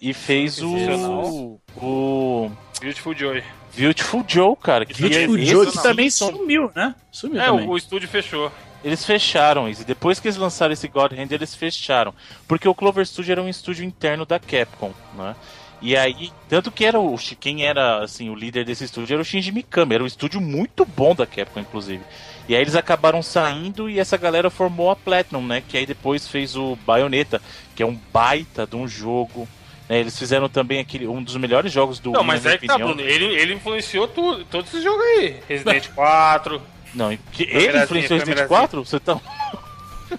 [0.00, 3.42] e fez o, o Beautiful Joy.
[3.76, 4.84] Beautiful Joe, cara.
[4.84, 6.94] Que Beautiful esse Joe que também sumiu, né?
[7.10, 7.66] Sumiu É, também.
[7.66, 8.52] o, o estúdio fechou.
[8.84, 9.82] Eles fecharam isso.
[9.82, 12.12] E depois que eles lançaram esse God Hand, eles fecharam.
[12.48, 15.36] Porque o Clover Studio era um estúdio interno da Capcom, né?
[15.82, 19.24] E aí, tanto que era o quem era assim o líder desse estúdio era o
[19.24, 22.02] Shinji Mikami, era um estúdio muito bom da Capcom, inclusive.
[22.48, 25.60] E aí eles acabaram saindo e essa galera formou a Platinum, né?
[25.68, 27.42] Que aí depois fez o Bayonetta,
[27.74, 29.48] que é um baita de um jogo.
[29.88, 29.98] né?
[29.98, 32.74] Eles fizeram também aquele um dos melhores jogos do Não, Wii, mas é que tá,
[32.74, 32.94] opinião.
[32.94, 33.08] Bruno.
[33.08, 35.36] Ele, ele influenciou tudo, todo esse jogo aí.
[35.48, 36.62] Resident 4,
[36.94, 38.46] Não, que ele influenciou Resident câmerazinha.
[38.48, 38.84] 4?
[38.84, 39.20] Você tá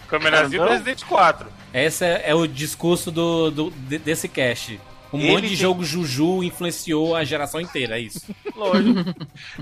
[0.07, 0.69] câmerazinha do.
[0.69, 1.47] Resident 4.
[1.73, 4.79] Esse é, é o discurso do, do- de- desse cast.
[5.13, 8.21] Um Ele monte de tem- jogo Juju influenciou a geração inteira, é isso.
[8.55, 9.15] Lógico.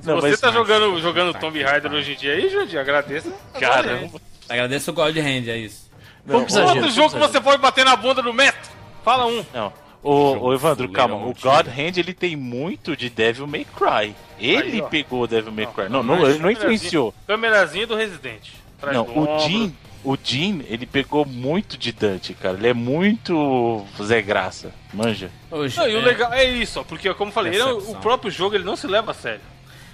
[0.03, 1.97] Não, Você tá jogando, jogando Tá Tomb que Raider pariu.
[1.99, 2.77] hoje em dia aí, Jundi?
[2.77, 3.31] Agradeça.
[3.59, 4.19] Caramba.
[4.47, 5.89] Agradeço o God Hand, é isso.
[6.25, 6.75] Não, exagero.
[6.79, 8.71] Outro jogo que você pode bater na bunda do mestre.
[9.03, 9.43] Fala um.
[9.53, 9.73] Não.
[10.03, 11.15] O, o Evandro, calma.
[11.15, 11.49] O antigo.
[11.49, 14.15] God Hand ele tem muito de Devil May Cry.
[14.39, 15.83] Ele Aí, pegou o Devil May Cry.
[15.89, 17.13] Não, Não, não, ele não influenciou.
[17.27, 18.49] Câmerazinha do Resident.
[18.91, 19.39] Não, do o.
[19.39, 22.57] Jim, o Jim, ele pegou muito de Dante, cara.
[22.57, 25.29] Ele é muito Zé Graça, manja.
[25.49, 27.65] Hoje, Não, e o é, legal é isso, ó, porque como eu falei, ele é
[27.65, 29.41] o- próprio jogo ele não se leva a sério.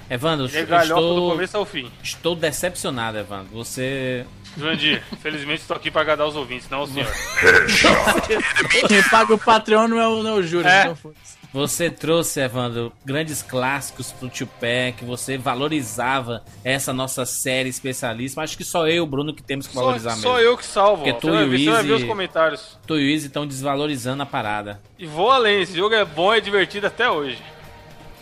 [0.10, 1.92] Evandro, Ele é galhofa do estou, começo ao fim.
[2.02, 3.50] estou decepcionado, Evandro.
[3.52, 4.26] Você.
[4.58, 7.12] Jurandir, felizmente estou aqui para agradar os ouvintes, não o senhor.
[8.88, 10.84] Quem paga o Patreon não é o, não é o Júlio, É.
[10.84, 11.37] então foda-se.
[11.54, 18.44] Você trouxe, Evandro, grandes clássicos pro Tupac, você valorizava essa nossa série especialíssima.
[18.44, 20.46] Acho que só eu e o Bruno que temos que Só, valorizar só mesmo.
[20.46, 21.04] eu que salvo.
[21.04, 22.78] Porque tu Você, vai e o ver, você vai ver Easy- os comentários.
[22.86, 24.80] Tu e o Easy estão desvalorizando a parada.
[25.00, 27.42] E vou além, esse jogo é bom e divertido até hoje.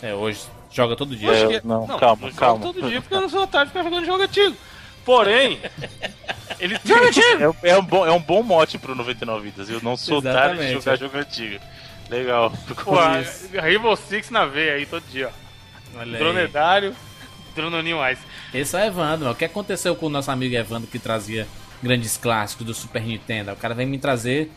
[0.00, 0.40] É, hoje
[0.72, 1.30] joga todo dia.
[1.32, 2.62] É, que- não, calma, não jogo calma.
[2.64, 4.56] todo dia porque eu não sou otário de ficar jogando jogo antigo.
[5.04, 5.60] Porém,
[6.58, 6.96] ele tem...
[6.96, 9.68] É, é um bom, é um bom mote pro 99 Vidas.
[9.68, 10.96] Eu não sou otário de jogar é.
[10.96, 11.60] jogo antigo.
[12.10, 12.52] Legal.
[12.84, 12.96] Pô,
[13.60, 15.28] Rainbow Six na veia aí todo dia,
[15.94, 15.98] ó.
[16.00, 16.18] Olha.
[16.18, 16.94] Dronedário,
[17.54, 18.18] drononinho mais.
[18.52, 19.30] Esse é o Evandro.
[19.30, 21.46] O que aconteceu com o nosso amigo Evandro que trazia
[21.82, 23.52] grandes clássicos do Super Nintendo?
[23.52, 24.50] O cara vem me trazer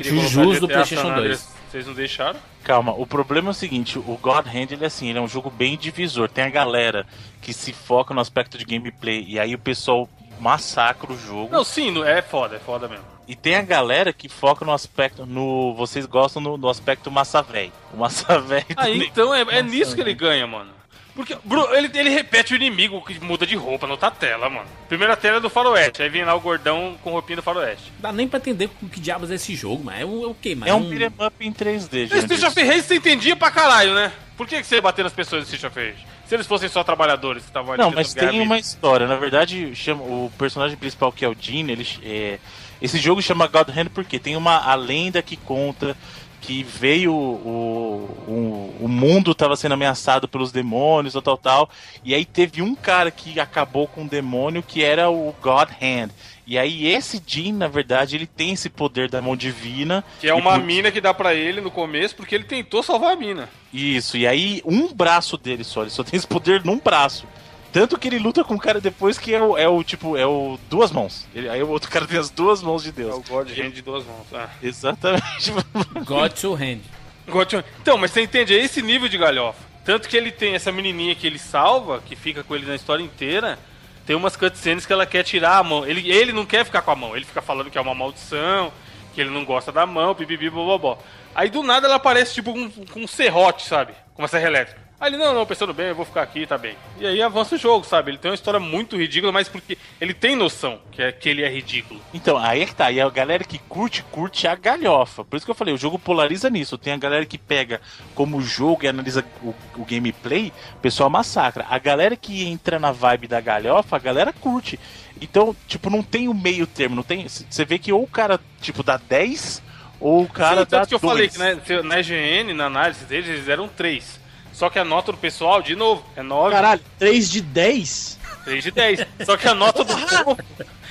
[0.00, 1.18] Jujus do PlayStation San 2.
[1.18, 2.38] Andreas- Vocês não deixaram?
[2.64, 5.26] Calma, o problema é o seguinte, o God Hand ele é assim, ele é um
[5.28, 6.28] jogo bem divisor.
[6.28, 7.04] Tem a galera
[7.40, 10.08] que se foca no aspecto de gameplay e aí o pessoal
[10.42, 11.48] massacra o jogo.
[11.52, 13.04] Não, sim, não- é foda, é foda mesmo.
[13.28, 17.40] E tem a galera que foca no aspecto no vocês gostam no, no aspecto massa
[17.40, 17.72] véi.
[17.94, 19.08] O massa véi Aí também.
[19.08, 20.70] então é, é nisso que ele ganha, mano.
[21.14, 24.66] Porque, Bru, ele, ele repete o inimigo que muda de roupa na outra tela, mano.
[24.88, 27.92] Primeira tela é do faroeste, aí vem lá o gordão com roupinha do faroeste.
[27.98, 30.34] Dá nem pra entender o que diabos é esse jogo, mas é o, é o
[30.34, 30.54] quê?
[30.54, 32.32] Mas É um beat'em up em 3D, Esse gente.
[32.32, 34.10] Street of Rage você entendia pra caralho, né?
[34.38, 36.06] Por que, que você ia bater nas pessoas do Street of Rage?
[36.32, 39.06] Se eles fossem só trabalhadores que estavam ali Não, mas tem uma história.
[39.06, 42.38] Na verdade, chama, o personagem principal, que é o Jean, ele, é,
[42.80, 45.94] esse jogo chama God Hand porque tem uma a lenda que conta
[46.40, 51.70] que veio o, o, o mundo estava sendo ameaçado pelos demônios, tal, tal, tal.
[52.02, 56.08] E aí teve um cara que acabou com o demônio que era o God Hand.
[56.46, 60.02] E aí esse Jean, na verdade, ele tem esse poder da mão divina.
[60.20, 63.12] Que é uma por- mina que dá pra ele no começo, porque ele tentou salvar
[63.12, 63.48] a mina.
[63.72, 67.26] Isso, e aí um braço dele só, ele só tem esse poder num braço.
[67.72, 70.26] Tanto que ele luta com o cara depois que é o, é o tipo, é
[70.26, 71.26] o duas mãos.
[71.34, 73.14] Ele- aí o outro cara tem as duas mãos de É Deus.
[73.16, 74.26] o God Hand de duas mãos.
[74.34, 74.50] Ah.
[74.62, 75.52] Exatamente.
[76.04, 76.80] God to Hand.
[77.28, 79.60] God- Então, mas você entende, é esse nível de galhofa.
[79.84, 83.02] Tanto que ele tem essa menininha que ele salva, que fica com ele na história
[83.02, 83.58] inteira.
[84.06, 85.86] Tem umas cutscenes que ela quer tirar a mão.
[85.86, 88.72] Ele, ele não quer ficar com a mão, ele fica falando que é uma maldição,
[89.14, 90.98] que ele não gosta da mão, pipipi, bobobó.
[91.34, 93.92] Aí do nada ela aparece tipo com, com um serrote, sabe?
[94.14, 94.80] Com uma serra elétrica.
[95.02, 96.76] Aí ele, não, não, pensando bem, eu vou ficar aqui, tá bem.
[97.00, 98.12] E aí avança o jogo, sabe?
[98.12, 101.42] Ele tem uma história muito ridícula, mas porque ele tem noção que, é, que ele
[101.42, 102.00] é ridículo.
[102.14, 102.88] Então, aí é que tá.
[102.88, 105.24] E a galera que curte, curte a galhofa.
[105.24, 106.78] Por isso que eu falei, o jogo polariza nisso.
[106.78, 107.80] Tem a galera que pega
[108.14, 111.66] como jogo e analisa o, o gameplay, o pessoal massacra.
[111.68, 114.78] A galera que entra na vibe da galhofa, a galera curte.
[115.20, 116.94] Então, tipo, não tem o meio termo.
[116.94, 117.26] Não tem.
[117.28, 119.64] Você vê que ou o cara, tipo, dá 10,
[119.98, 121.64] ou o cara Sim, dá tanto que eu falei 2.
[121.64, 124.21] que né, na IGN, na análise deles, eles eram 3.
[124.62, 128.16] Só que a nota do pessoal, de novo, é 9, Caralho, 3 de 10?
[128.44, 129.06] 3 de 10.
[129.26, 130.38] Só que a nota do povo.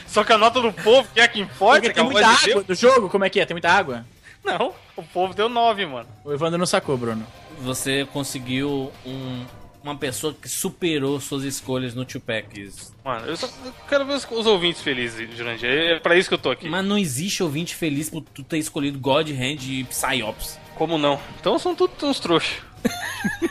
[0.06, 2.12] Só que a nota do povo, que é a que importa, Porque que é tem
[2.12, 2.68] muita água Deus.
[2.68, 3.10] no jogo?
[3.10, 3.46] Como é que é?
[3.46, 4.06] Tem muita água?
[4.44, 6.06] Não, o povo deu 9, mano.
[6.26, 7.26] O Evandro não sacou, Bruno.
[7.62, 9.46] Você conseguiu um-
[9.82, 12.70] uma pessoa que superou suas escolhas no Tupac.
[13.06, 15.70] Mano, eu só eu quero ver os, os ouvintes felizes, Jurandir.
[15.70, 16.68] É pra isso que eu tô aqui.
[16.68, 20.60] Mas não existe ouvinte feliz por tu ter escolhido God Hand e Psyops.
[20.76, 21.18] Como não?
[21.40, 22.58] Então são todos uns trouxas.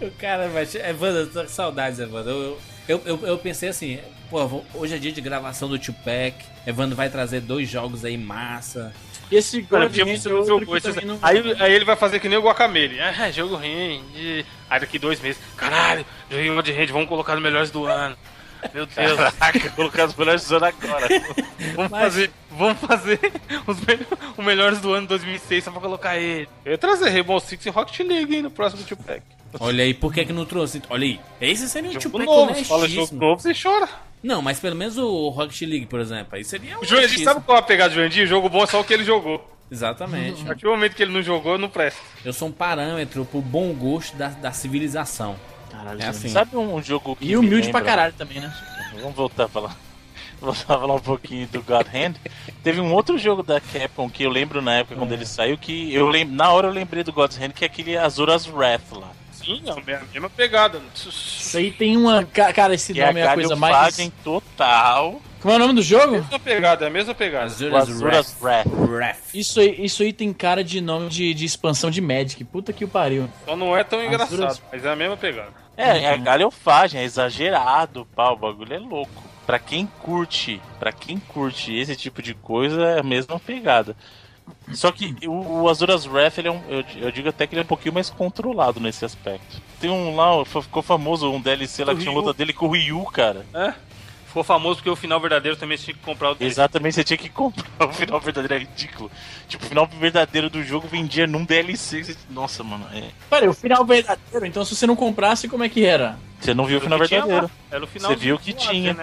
[0.06, 0.62] O cara vai.
[0.88, 2.30] Evandro, eu tô com saudades, Evandro.
[2.30, 3.98] Eu, eu, eu, eu pensei assim,
[4.30, 6.34] pô, hoje é dia de gravação do Tupac.
[6.66, 8.92] Evandro vai trazer dois jogos aí massa.
[9.30, 10.00] Esse Cara, é que
[10.88, 12.98] esse- não- aí, aí ele vai fazer que nem o Guacamele.
[13.00, 14.44] Ah, jogo rende.
[14.68, 15.40] Aí daqui dois meses.
[15.56, 18.16] Caralho, joguei um de rende, vamos colocar nos melhores do ano.
[18.74, 19.16] Meu Deus.
[19.38, 21.06] Caraca, colocar os melhores do ano agora.
[21.76, 23.18] Vamos fazer, vamos fazer
[23.66, 26.48] os, me- os melhores do ano 2006 só pra colocar ele.
[26.64, 29.22] Eu ia trazer Rainbow Six e Rocket League hein, no próximo Tupac.
[29.58, 30.80] Olha aí, por que que não trouxe?
[30.88, 33.88] Olha aí, esse seria um Jogo Tupac novo, você fala jogo novo, você chora.
[34.22, 37.40] Não, mas pelo menos o Rocket League, por exemplo, aí seria um O Jurandir, sabe
[37.40, 38.26] qual é a pegada do Jurandir?
[38.26, 39.44] Jogo bom é só o que ele jogou.
[39.70, 40.42] Exatamente.
[40.42, 42.00] A partir do momento que ele não jogou, não presta.
[42.24, 45.36] Eu sou um parâmetro pro bom gosto da, da civilização.
[45.70, 46.28] Caralho, É assim.
[46.28, 47.84] Sabe um jogo que E me humilde pra lembra?
[47.84, 48.52] caralho também, né?
[49.00, 49.76] Vamos voltar a falar.
[50.40, 52.14] Voltar a falar um pouquinho do God Hand.
[52.62, 55.92] Teve um outro jogo da Capcom que eu lembro na época quando ele saiu que
[55.94, 56.24] eu lem...
[56.24, 59.10] na hora eu lembrei do God's Hand que é aquele Azura's Wrath lá.
[59.44, 60.80] Sim, é a me- a mesma pegada.
[60.94, 62.24] Isso aí tem uma.
[62.24, 63.96] ca- Cara, esse Que é a nome é a coisa mais.
[64.22, 65.20] total.
[65.40, 66.12] Como é o nome do jogo?
[66.12, 67.46] mesma pegada, é a mesma pegada.
[67.46, 68.66] Azura's Azura's Wrath.
[68.66, 69.34] Wrath.
[69.34, 72.44] Isso aí, isso aí tem cara de nome de, de expansão de Magic.
[72.44, 73.28] Puta que o pariu.
[73.46, 75.48] Só não é tão engraçado, duras- mas é a mesma pegada.
[75.76, 79.22] É, é a galhofagem, é exagerado, pá, o bagulho é louco.
[79.46, 83.96] Pra quem curte, para quem curte esse tipo de coisa, é a mesma pegada.
[84.72, 87.60] Só que o, o Azura's Wrath, ele é um, eu, eu digo até que ele
[87.60, 89.60] é um pouquinho mais controlado nesse aspecto.
[89.80, 92.72] Tem um lá, ficou famoso um DLC lá O que tinha luta dele com o
[92.72, 93.44] Ryu, cara.
[93.54, 93.72] É?
[94.26, 96.54] Ficou famoso porque o final verdadeiro também você tinha que comprar o DLC.
[96.54, 99.10] Exatamente, você tinha que comprar o final verdadeiro, é ridículo.
[99.48, 102.04] Tipo, o final verdadeiro do jogo vendia num DLC.
[102.04, 103.08] você- Nossa, mano, é.
[103.28, 106.16] Peraí, o final verdadeiro, então se você não comprasse, como é que era?
[106.40, 107.46] Você não viu o final que tinha verdadeiro.
[107.70, 107.76] lá.
[107.76, 108.94] Era o final Você viu que tinha.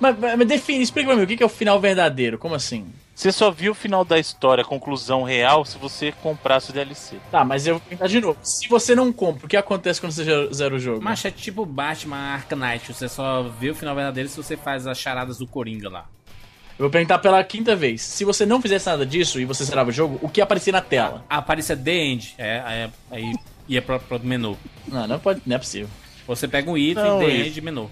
[0.00, 2.38] Mas, mas mas define, explica pra mim, o que é o final verdadeiro?
[2.38, 2.86] Como assim?
[3.14, 7.16] Você só viu o final da história, a conclusão real, se você comprasse o DLC.
[7.30, 8.38] Tá, mas eu vou perguntar de novo.
[8.42, 11.02] Se você não compra, o que acontece quando você zera- o jogo?
[11.02, 14.98] Mas é tipo Batman Arcanite, você só vê o final verdadeiro se você faz as
[14.98, 16.06] charadas do Coringa lá.
[16.78, 18.00] Eu vou perguntar pela quinta vez.
[18.00, 20.80] Se você não fizesse nada disso e você zerava o jogo, o que aparecia na
[20.80, 21.22] tela?
[21.28, 23.34] Aparece The End, é, é, aí
[23.68, 24.56] ia pro, pro menu.
[24.88, 25.90] Não, não, pode, não é possível.
[26.26, 27.48] Você pega um item, Não, The isso.
[27.48, 27.90] End, menu.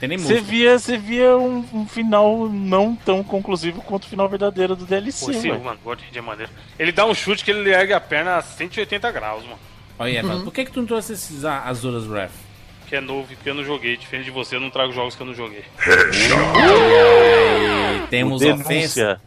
[0.00, 0.50] Tem nem Você música.
[0.50, 5.24] via, você via um, um final não tão conclusivo quanto o final verdadeiro do DLC.
[5.26, 6.52] Pô, esse, mano, God é maneiro.
[6.78, 9.58] Ele dá um chute que ele ergue a perna a 180 graus, mano.
[9.98, 12.30] Olha, Eva, por que que tu não trouxe esses Azuras Wrath?
[12.86, 13.96] Que é novo, porque eu não joguei.
[13.96, 15.64] Diferente de você, eu não trago jogos que eu não joguei.
[18.08, 19.20] Temos ofensa.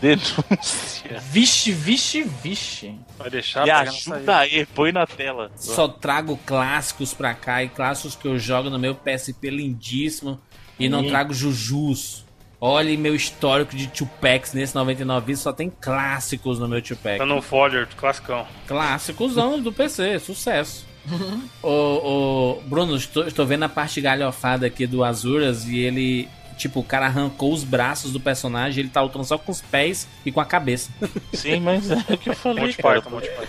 [0.00, 1.20] Denúncia.
[1.30, 2.94] Vixe, vixe, vixe.
[3.18, 5.50] Vai deixar Me na ajuda aí, põe na tela.
[5.56, 10.40] Só trago clássicos pra cá e clássicos que eu jogo no meu PSP lindíssimo
[10.78, 12.24] e não trago jujus.
[12.58, 17.18] Olhe meu histórico de Tupacs nesse 99 vídeos, só tem clássicos no meu Tupac.
[17.18, 18.46] Tá no Fodder, classicão.
[18.66, 20.86] Clássicos do PC, sucesso.
[21.62, 26.80] ô, ô, Bruno, estou, estou vendo a parte galhofada aqui do Azuras e ele, tipo,
[26.80, 30.32] o cara arrancou os braços do personagem, ele tá lutando só com os pés e
[30.32, 30.90] com a cabeça.
[31.32, 33.00] Sim, mas é o que eu falei, Monty cara.
[33.00, 33.46] Python, Monty Python.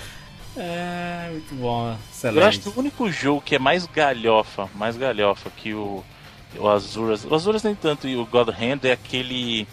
[0.60, 2.60] É, muito bom, Eu acho excelente.
[2.62, 6.04] que o único jogo que é mais galhofa, mais galhofa que o,
[6.58, 7.24] o Azuras.
[7.26, 9.68] O Azuras nem tanto e o God Hand é aquele.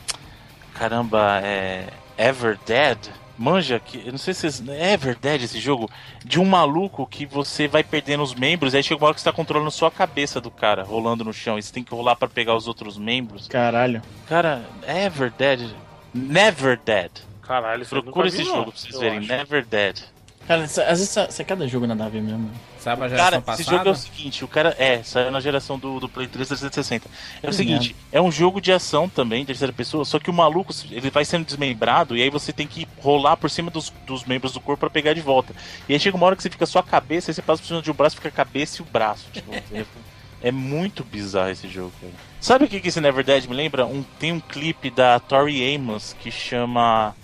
[0.75, 1.89] Caramba, é.
[2.19, 2.99] Ever Dead?
[3.37, 4.69] Manja, que, eu não sei se vocês.
[4.69, 5.91] É Ever Dead esse jogo?
[6.25, 9.25] De um maluco que você vai perdendo os membros, aí chega uma hora que você
[9.29, 12.15] tá controlando só a cabeça do cara, rolando no chão, e você tem que rolar
[12.17, 13.49] pra pegar os outros membros.
[13.49, 14.01] Caralho.
[14.29, 15.69] Cara, Ever Dead.
[16.15, 17.11] Never Dead.
[17.43, 19.19] Caralho, Procura nunca vi, esse não, jogo pra vocês verem.
[19.19, 19.29] acho.
[19.29, 19.99] Never Dead.
[20.47, 22.51] Cara, isso- às vezes isso é- é cada jogo nada a ver mesmo.
[22.85, 23.77] Sabe a geração Cara, esse passada?
[23.79, 27.09] jogo é o seguinte, o cara é, saiu na geração do, do Play 3 360.
[27.43, 30.29] É o Que seguinte, é um jogo de ação também, de terceira pessoa, só que
[30.29, 33.91] o maluco, ele vai sendo desmembrado e aí você tem que rolar por cima dos,
[34.07, 35.55] dos membros do corpo pra pegar de volta.
[35.89, 37.69] E aí chega uma hora que você fica só a cabeça, aí você passa por
[37.69, 39.25] cima de um braço, fica a cabeça e o braço.
[39.33, 39.87] Tipo, é,
[40.43, 42.13] é muito bizarro esse jogo, cara.
[42.39, 43.87] Sabe o que, que esse Never Dead me lembra?
[43.87, 47.17] Um, tem um clipe da Tori Amos que chama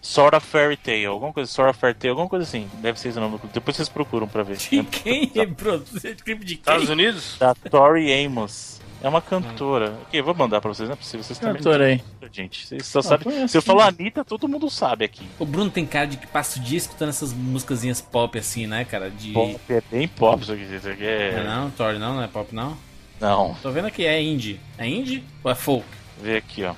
[0.00, 2.68] Sort of Fairy Tale, alguma coisa, Sort of Fairy Tale, alguma coisa assim.
[2.74, 3.54] Deve ser esse o nome do clipe.
[3.54, 4.56] Depois vocês procuram pra ver.
[4.56, 6.22] De quem é produzido?
[6.22, 6.92] Clipe de Estados quem?
[6.92, 7.36] Unidos?
[7.38, 8.80] da Tori Amos.
[9.02, 9.94] É uma cantora.
[10.06, 11.22] Ok, vou mandar pra vocês, não é possível.
[11.22, 11.56] Vocês também.
[11.56, 12.00] Cantor aí.
[12.32, 13.24] Gente, vocês só Ah, sabem.
[13.24, 13.66] conheço, Se eu sim.
[13.66, 15.26] falar Anitta, todo mundo sabe aqui.
[15.38, 18.84] O Bruno tem cara de que passa o dia escutando essas musicazinhas pop assim, né,
[18.84, 19.10] cara?
[19.10, 19.32] De.
[19.32, 20.62] Pop é bem pop isso aqui.
[20.74, 21.28] Isso aqui Não, é.
[21.40, 22.76] é não, Tori não, não é pop não.
[23.20, 24.60] Não, Tô vendo aqui, é indie.
[24.78, 25.84] É indie ou é folk?
[26.20, 26.74] vê aqui, ó.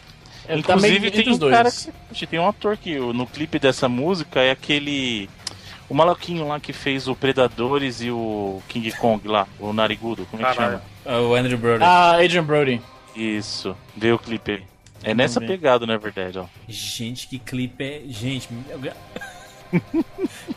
[0.49, 1.55] Ele tá meio Inclusive entre tem um dois.
[1.55, 1.70] cara
[2.12, 5.28] que tem um ator que no clipe dessa música é aquele.
[5.88, 10.42] O maluquinho lá que fez o Predadores e o King Kong lá, o Narigudo, como
[10.44, 10.80] é que Caralho.
[11.05, 11.16] chama?
[11.16, 11.82] É o Andrew Brody.
[11.84, 12.80] Ah, Adrian Brody.
[13.16, 14.62] Isso, vê o clipe aí.
[15.03, 15.46] É nessa ver.
[15.46, 16.44] pegada, na verdade, ó.
[16.68, 18.03] Gente, que clipe é.
[18.09, 18.92] Gente, meu...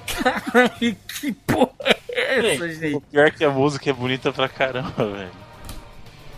[0.08, 1.72] Caralho, que porra
[2.10, 2.96] é essa, gente?
[2.96, 5.32] O pior é que a música é bonita pra caramba, velho.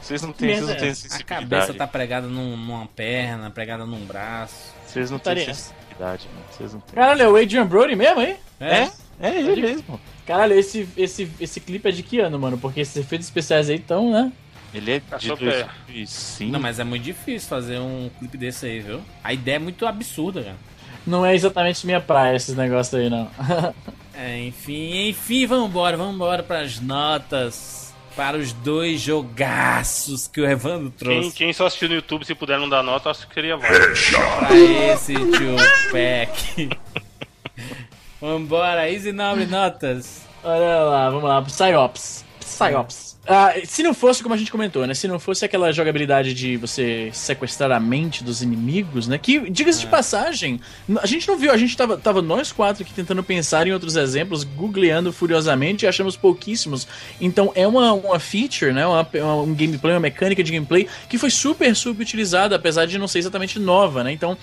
[0.04, 4.06] Vocês não têm, vocês não têm A cabeça tá pregada num- numa perna, pregada num
[4.06, 4.74] braço.
[4.86, 6.46] Vocês não têm sensibilidade, mano.
[6.52, 6.96] Vocês não têm.
[6.96, 8.36] Caralho, é o Adrian Brody mesmo aí?
[8.60, 8.90] É?
[9.20, 10.00] É ele mesmo.
[10.26, 12.58] Caralho, esse, esse, esse clipe é de que ano, mano?
[12.58, 14.32] Porque esses efeitos especiais aí estão, né?
[14.74, 15.68] Ele é de Cachorro pé.
[15.88, 16.52] 2005.
[16.52, 19.02] Não, mas é muito difícil fazer um clipe desse aí, viu?
[19.24, 20.56] A ideia é muito absurda, cara.
[21.06, 23.30] Não é exatamente minha praia esses negócios aí, não.
[24.16, 27.83] É, enfim, enfim, vambora, vambora pras notas.
[28.16, 31.36] Para os dois jogaços que o Evandro Quem, trouxe.
[31.36, 33.94] quem só assistiu no YouTube, se puder não dar nota, acho que seria válido.
[34.48, 36.70] Pra esse Tupac.
[38.22, 40.22] Vambora, Easy Nobre Notas.
[40.44, 42.23] Olha lá, vamos lá, Psyops.
[42.44, 43.14] Psyops.
[43.26, 44.94] Ah, se não fosse, como a gente comentou, né?
[44.94, 49.18] Se não fosse aquela jogabilidade de você sequestrar a mente dos inimigos, né?
[49.18, 52.84] Que, diga-se de passagem, n- a gente não viu, a gente tava, tava nós quatro
[52.84, 56.86] aqui tentando pensar em outros exemplos, googleando furiosamente e achamos pouquíssimos.
[57.22, 58.86] Então é uma, uma feature, né?
[58.86, 63.08] Uma, uma- um gameplay, uma mecânica de gameplay que foi super subutilizada, apesar de não
[63.08, 64.12] ser exatamente nova, né?
[64.12, 64.38] Então.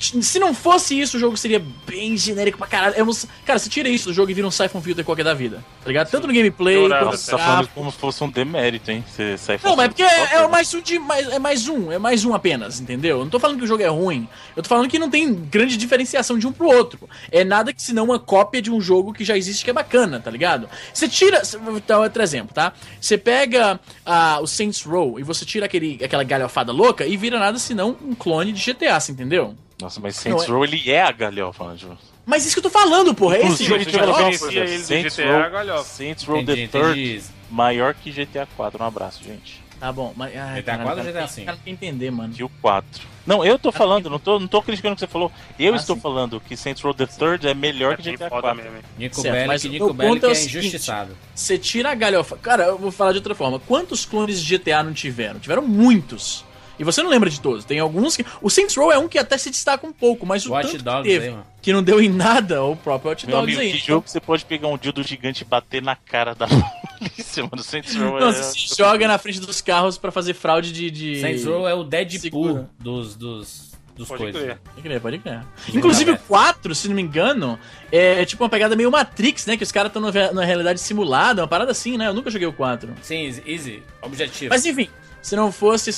[0.00, 2.94] Se não fosse isso, o jogo seria bem genérico pra caralho.
[2.96, 3.10] É um-
[3.44, 5.62] cara, você tira isso do jogo e vira um Siphon Filter qualquer da vida.
[5.82, 6.10] Tá ligado?
[6.10, 9.04] Tanto no gameplay quanto Você tá falando como se fosse um demérito, hein?
[9.06, 11.92] Você sai Não, mas é porque é, é mais um de mais, é mais um,
[11.92, 13.18] é mais um apenas, entendeu?
[13.18, 14.26] Eu não tô falando que o jogo é ruim.
[14.56, 17.08] Eu tô falando que não tem grande diferenciação de um pro outro.
[17.30, 20.18] É nada que senão uma cópia de um jogo que já existe que é bacana,
[20.18, 20.68] tá ligado?
[20.94, 21.42] Você tira,
[21.86, 22.72] dar outro exemplo, tá?
[22.98, 27.38] Você pega ah, o Saints Row e você tira aquele, aquela galhofada louca e vira
[27.38, 29.54] nada senão um clone de GTA, você entendeu?
[29.80, 31.96] Nossa, mas Saints é- Row ele é a galhofa, Anjo.
[32.26, 34.52] Mas isso que eu tô falando, porra, é esse jogo de tem uma galhofa.
[34.52, 35.84] ele Saints GTA, Row, galhofa.
[35.84, 37.24] Saints Row Entendi, The Third, entendi.
[37.50, 38.82] maior que GTA 4.
[38.82, 39.60] Um abraço, gente.
[39.80, 40.36] Tá bom, mas.
[40.36, 41.46] Ai, GTA caralho, 4 ou GTA o 5?
[41.46, 42.34] cara quer entender, mano.
[42.34, 43.08] Que o 4.
[43.26, 45.32] Não, eu tô falando, não tô, não tô criticando o que você falou.
[45.58, 46.02] Eu Ah, estou sim.
[46.02, 48.62] falando que Saints Row The Third é melhor que bem GTA foda 4.
[48.62, 48.78] mesmo?
[48.98, 51.16] Nico Certo, mas Bellic, o Nico meu Bellic ponto é é o injustiçado.
[51.34, 52.36] Você tira a galhofa.
[52.36, 53.58] Cara, eu vou falar de outra forma.
[53.58, 55.40] Quantos clones de GTA não tiveram?
[55.40, 56.44] Tiveram muitos.
[56.80, 57.62] E você não lembra de todos.
[57.62, 58.24] Tem alguns que.
[58.40, 60.78] O Saints Row é um que até se destaca um pouco, mas o Watch tanto
[60.78, 61.46] que Dogs teve, aí, mano.
[61.60, 63.78] que não deu em nada, o próprio Watch Meu Dogs amigo, aí.
[63.78, 66.46] que jogo que você pode pegar um dildo gigante e bater na cara da
[66.98, 67.62] polícia, mano?
[67.62, 68.20] Saints Row é...
[68.22, 70.90] Nossa, se joga na frente dos carros pra fazer fraude de.
[70.90, 71.20] de...
[71.20, 72.70] Saints Row é o Deadpool Segura.
[72.78, 74.42] dos, dos, dos Pode coisas.
[74.42, 74.58] crer.
[74.64, 75.40] Pode crer, pode crer.
[75.74, 77.58] Inclusive o 4, se não me engano,
[77.92, 79.54] é tipo uma pegada meio Matrix, né?
[79.58, 80.00] Que os caras estão
[80.32, 82.06] na realidade simulada, uma parada assim, né?
[82.08, 82.90] Eu nunca joguei o 4.
[83.02, 83.82] Sim, easy, easy.
[84.00, 84.48] Objetivo.
[84.48, 84.88] Mas enfim,
[85.22, 85.90] se não fosse.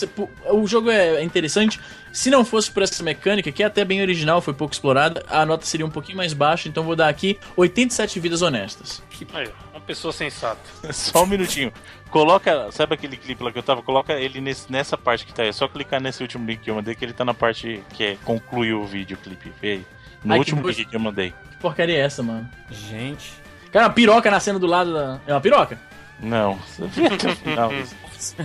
[0.51, 1.79] O jogo é interessante.
[2.12, 5.47] Se não fosse por essa mecânica, que é até bem original, foi pouco explorada, a
[5.47, 9.03] nota seria um pouquinho mais baixa, então vou dar aqui 87 vidas honestas.
[9.33, 10.61] Aí, uma pessoa sensata.
[10.93, 11.73] Só um minutinho.
[12.11, 13.81] Coloca, sabe aquele clipe lá que eu tava?
[13.83, 15.49] Coloca ele nesse- nessa parte que tá aí.
[15.49, 18.05] É só clicar nesse último link que eu mandei, que ele tá na parte que
[18.05, 19.51] é conclui o videoclipe.
[19.62, 19.87] Vê aí.
[20.23, 20.79] No Ai, que último gosto.
[20.79, 21.31] link que eu mandei.
[21.31, 22.47] Que porcaria é essa, mano?
[22.70, 23.33] Gente.
[23.73, 25.18] Cara, uma piroca nascendo do lado da.
[25.27, 25.81] É uma piroca?
[26.20, 26.59] Não,
[28.12, 28.37] você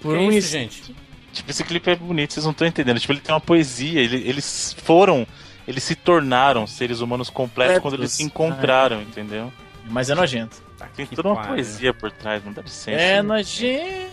[0.00, 0.94] Por que um é isso, gente?
[1.32, 2.98] Tipo, esse clipe é bonito, vocês não estão entendendo.
[2.98, 4.00] Tipo, ele tem uma poesia.
[4.00, 5.26] ele- eles foram.
[5.66, 9.52] Eles se tornaram seres humanos completos quando eles se encontraram, entendeu?
[9.84, 10.62] Mas é nojento.
[10.96, 12.98] Tem que toda uma poesia por trás, não dá licença.
[13.00, 14.08] É nojento.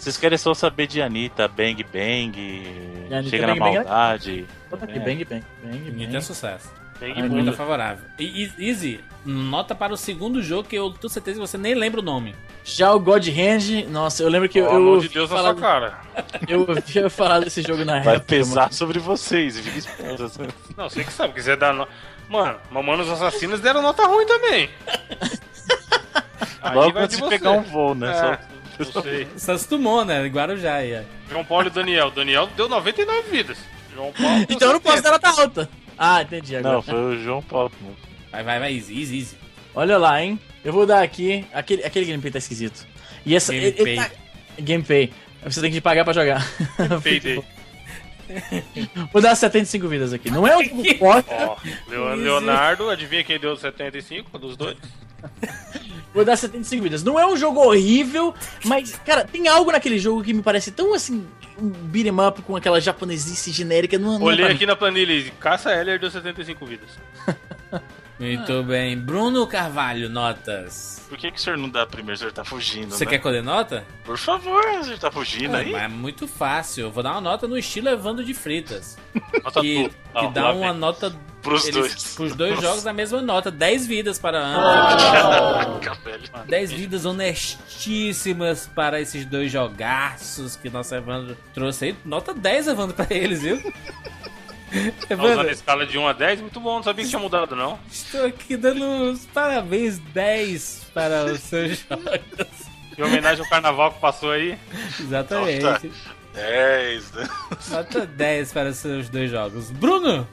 [0.00, 2.66] Vocês querem só saber de Anitta, Bang Bang,
[3.10, 4.46] Anitta, Chega Bang na Bang é- Maldade.
[4.70, 5.00] Bota aqui, É.
[5.00, 6.06] bang, bang, bang, bang.
[6.08, 6.70] tem sucesso.
[6.98, 7.28] Tem Ai, que não.
[7.28, 8.04] Muito favorável.
[8.18, 12.00] E- Easy, nota para o segundo jogo que eu tenho certeza que você nem lembra
[12.00, 12.34] o nome.
[12.66, 15.36] Já o God Hand, nossa, eu lembro que eu, Pelo eu amor de Deus na
[15.36, 15.98] falar, sua cara.
[16.48, 18.26] eu ouvi falar desse jogo na Vai época.
[18.26, 18.72] pesar mano.
[18.72, 20.30] sobre vocês, fica esperto.
[20.76, 21.74] Não, você que sabe, quiser dar.
[21.74, 21.86] No...
[22.28, 24.70] Mano, Mamonos Assassinos deram nota ruim também.
[26.62, 28.10] Aí Logo vai antes de pegar um voo, né?
[28.10, 29.28] É, Só- eu sei.
[29.36, 30.26] Santos Dumont, né?
[30.28, 30.98] Guarujá aí.
[30.98, 31.02] ó.
[31.30, 32.10] João Paulo e Daniel.
[32.10, 33.58] Daniel deu 99 vidas.
[33.94, 34.46] João Paulo.
[34.48, 35.18] Então eu não posso 70.
[35.18, 35.68] dar nota alta.
[35.98, 36.74] Ah, entendi agora.
[36.76, 37.70] Não, foi o João Paulo.
[37.82, 37.96] mano.
[38.32, 39.43] Vai, vai, vai, Easy, Easy, Easy.
[39.74, 40.38] Olha lá, hein?
[40.64, 41.44] Eu vou dar aqui.
[41.52, 42.86] Aquele, aquele gameplay tá esquisito.
[43.26, 43.54] E essa.
[43.54, 43.96] ele- ele Gameplay.
[43.96, 44.10] tá-
[44.60, 45.12] Gameplay.
[45.44, 46.46] Você tem que pagar pra jogar.
[47.02, 47.42] Payday.
[49.12, 50.30] Vou dar 75 vidas aqui.
[50.30, 51.28] Não é um jogo forte.
[51.88, 54.76] Leo- Leonardo, adivinha quem deu 75 dos dois?
[56.14, 57.02] Vou dar 75 vidas.
[57.02, 60.94] Não é um jogo horrível, mas, cara, tem algo naquele jogo que me parece tão
[60.94, 61.26] assim.
[61.58, 63.98] Um beat'em up com aquela japonesice genérica.
[63.98, 66.88] Não, não é Olhei pra aqui na planilha e Caça Heller deu 75 vidas.
[68.18, 68.96] Muito bem.
[68.96, 71.02] Bruno Carvalho, notas.
[71.08, 72.14] Por que, que o senhor não dá primeiro?
[72.14, 73.10] O senhor tá fugindo, Você né?
[73.10, 73.84] quer que eu dê nota?
[74.04, 75.72] Por favor, o senhor tá fugindo Ah, aí?
[75.72, 76.82] mas é muito fácil.
[76.82, 78.96] Eu vou dar uma nota no estilo Evandro de Fritas.
[79.44, 80.80] Nota Que, que dá uma vem.
[80.80, 81.14] nota.
[81.42, 82.14] Pros dois.
[82.14, 83.50] Pros dois jogos a mesma nota.
[83.50, 85.02] 10 vidas para ambos.
[85.04, 86.22] Caraca, velho.
[86.48, 91.96] 10 vidas honestíssimas para esses dois jogaços que nosso Evandro trouxe aí.
[92.04, 93.60] Nota 10, Evandro, pra eles, viu?
[95.08, 97.54] Tá usando a escala de 1 a 10, muito bom, não sabia que tinha mudado
[97.54, 97.78] não.
[97.90, 102.74] estou aqui dando os parabéns 10 para os seus jogos.
[102.96, 104.58] Em homenagem ao carnaval que passou aí.
[105.00, 105.62] Exatamente.
[105.62, 105.90] Nota
[106.34, 107.28] 10, né?
[107.70, 109.70] Nota 10 para os seus dois jogos.
[109.70, 110.28] Bruno!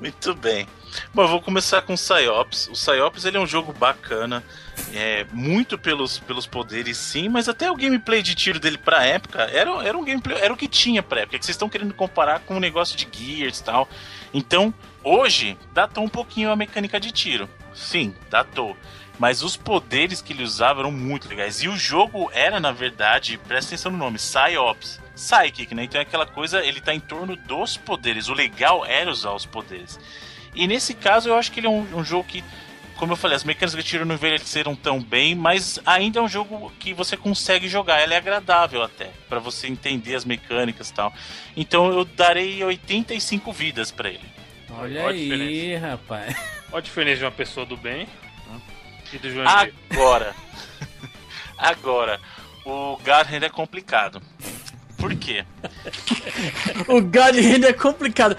[0.00, 0.66] Muito bem.
[1.14, 2.66] Bom, eu vou começar com o Psyops.
[2.68, 4.42] O Psyops ele é um jogo bacana,
[4.94, 9.42] é muito pelos, pelos poderes sim, mas até o gameplay de tiro dele pra época
[9.42, 12.40] era, era um gameplay, era o que tinha pra época, que vocês estão querendo comparar
[12.40, 13.88] com o negócio de Gears e tal.
[14.34, 17.48] Então, hoje datou um pouquinho a mecânica de tiro.
[17.74, 18.76] Sim, datou.
[19.18, 21.62] Mas os poderes que ele usava eram muito legais.
[21.62, 25.00] E o jogo era, na verdade, presta atenção no nome, Psyops.
[25.14, 25.84] Psychic, né?
[25.84, 28.28] Então é aquela coisa, ele tá em torno dos poderes.
[28.28, 30.00] O legal era usar os poderes.
[30.54, 32.42] E nesse caso eu acho que ele é um, um jogo que,
[33.02, 36.28] como eu falei, as mecânicas de tiro não envelheceram tão bem, mas ainda é um
[36.28, 37.98] jogo que você consegue jogar.
[37.98, 41.12] Ela é agradável até, pra você entender as mecânicas e tal.
[41.56, 44.22] Então eu darei 85 vidas pra ele.
[44.70, 46.36] Olha Olha aí, rapaz.
[46.70, 48.06] Olha a diferença de uma pessoa do bem
[49.12, 49.48] e do João.
[49.48, 50.32] Agora,
[51.58, 52.20] agora,
[52.64, 54.22] o Garland é complicado.
[54.96, 55.44] Por quê?
[56.86, 58.36] O God Hand é complicado.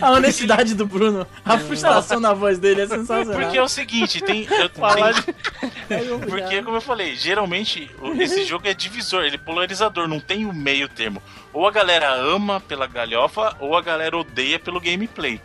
[0.00, 3.40] A honestidade do Bruno, a frustração na voz dele é sensacional.
[3.40, 4.46] Porque é o seguinte, tem.
[4.50, 4.68] Eu,
[5.88, 10.46] tem porque, como eu falei, geralmente esse jogo é divisor, ele é polarizador, não tem
[10.46, 11.22] o meio termo.
[11.52, 15.40] Ou a galera ama pela galhofa, ou a galera odeia pelo gameplay.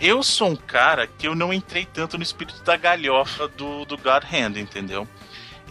[0.00, 3.96] Eu sou um cara que eu não entrei tanto no espírito da galhofa do, do
[3.96, 5.06] God Hand, entendeu?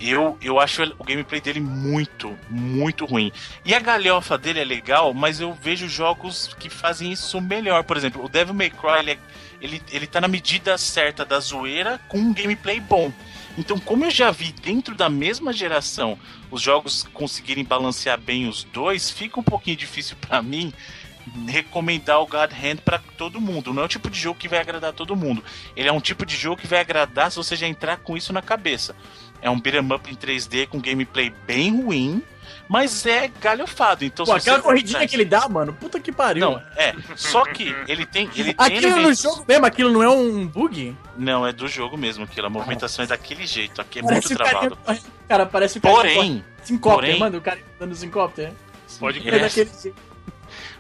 [0.02, 3.32] Eu, eu acho o gameplay dele muito, muito ruim.
[3.64, 7.84] E a galhofa dele é legal, mas eu vejo jogos que fazem isso melhor.
[7.84, 9.18] Por exemplo, o Devil May Cry, ele, é-
[9.62, 13.14] ele, ele tá na medida certa da zoeira com um gameplay bom.
[13.58, 16.18] Então, como eu já vi dentro da mesma geração
[16.50, 20.74] os jogos conseguirem balancear bem os dois, fica um pouquinho difícil pra mim
[21.48, 23.74] recomendar o God Hand pra todo mundo.
[23.74, 25.44] Não é o tipo de jogo que vai agradar todo mundo.
[25.76, 28.34] Ele é um tipo de jogo que vai agradar se você já entrar com isso
[28.34, 28.96] na cabeça.
[29.44, 32.24] É um beat'em up em 3D com gameplay bem ruim,
[32.70, 36.50] Mas é galhofado, então Pô, aquela corridinha que ele dá, mano, puta que pariu.
[36.50, 36.96] Não, é.
[37.16, 38.30] Só que ele tem.
[38.36, 40.96] Ele tem Aquilo no elementos- jogo mesmo, aquilo não é um bug?
[41.18, 42.48] Não, é do jogo mesmo, aquilo.
[42.48, 43.82] A movimentação é daquele jeito.
[43.82, 44.78] Aqui é Parece muito o cara, travado.
[45.28, 45.96] cara, parece o cara
[46.80, 48.54] Porém, mano, o cara dando sincópter.
[48.98, 49.96] Pode É é, daquele jeito.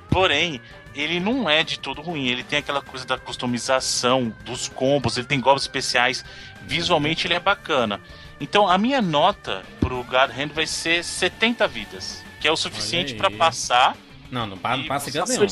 [0.10, 0.62] porém,
[0.96, 2.28] ele não é de todo ruim.
[2.28, 6.24] Ele tem aquela coisa da customização, dos combos, ele tem golpes especiais.
[6.66, 8.00] Visualmente ele é bacana.
[8.44, 12.22] Então a minha nota pro God Hand vai ser 70 vidas.
[12.42, 13.96] Que é o suficiente pra passar.
[14.30, 15.50] Não, não, pa- não passa ano.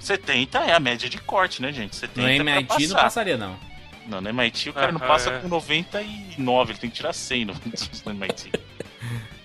[0.00, 1.94] 70 é a média de corte, né, gente?
[1.94, 3.02] 70 No é pra MIT não passar.
[3.04, 3.56] passaria, não.
[4.08, 5.38] Não, no MIT o cara não Ah, passa é.
[5.40, 7.54] com 99, ele tem que tirar 100 no,
[8.04, 8.50] no MIT.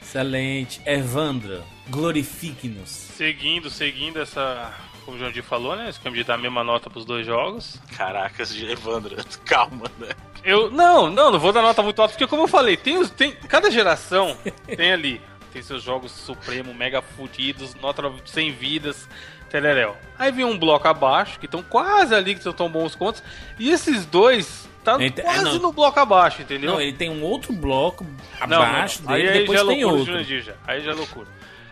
[0.01, 0.81] Excelente.
[0.85, 2.89] Evandro, glorifique-nos.
[2.89, 4.73] Seguindo, seguindo essa.
[5.05, 5.89] Como o Jandir falou, né?
[5.89, 7.79] Esse caminho de dar a mesma nota pros dois jogos.
[7.97, 10.09] Caracas, Evandro, calma, né?
[10.43, 10.69] Eu.
[10.71, 13.31] Não, não, não vou dar nota muito alta, porque como eu falei, tem, os, tem
[13.31, 14.37] cada geração
[14.75, 15.21] tem ali.
[15.51, 19.09] Tem seus jogos supremo, mega fudidos, nota 100 vidas,
[19.49, 19.97] tereréu.
[20.17, 23.21] Aí vem um bloco abaixo, que estão quase ali, que estão bons contos.
[23.59, 25.59] E esses dois tá Ent- é, quase não.
[25.59, 26.71] no bloco abaixo, entendeu?
[26.71, 28.05] Não, ele tem um outro bloco
[28.39, 29.11] Não, não, abaixo não.
[29.13, 30.13] Aí, dele, aí depois já é tem loucura, outro.
[30.13, 30.53] Jurandir, já.
[30.65, 31.27] Aí já é loucura.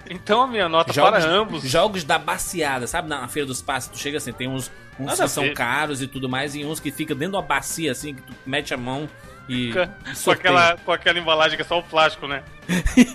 [0.10, 1.64] Então a minha nota Jogos, para ambos.
[1.64, 3.08] jogos da baciada, sabe?
[3.08, 6.08] Na Feira dos Passos, tu chega assim, tem uns, uns Nada que são caros e
[6.08, 8.78] tudo mais, e uns que fica dentro de uma bacia, assim, que tu mete a
[8.78, 9.08] mão
[9.50, 9.74] e.
[10.24, 12.44] Com aquela, com aquela embalagem que é só o plástico, né?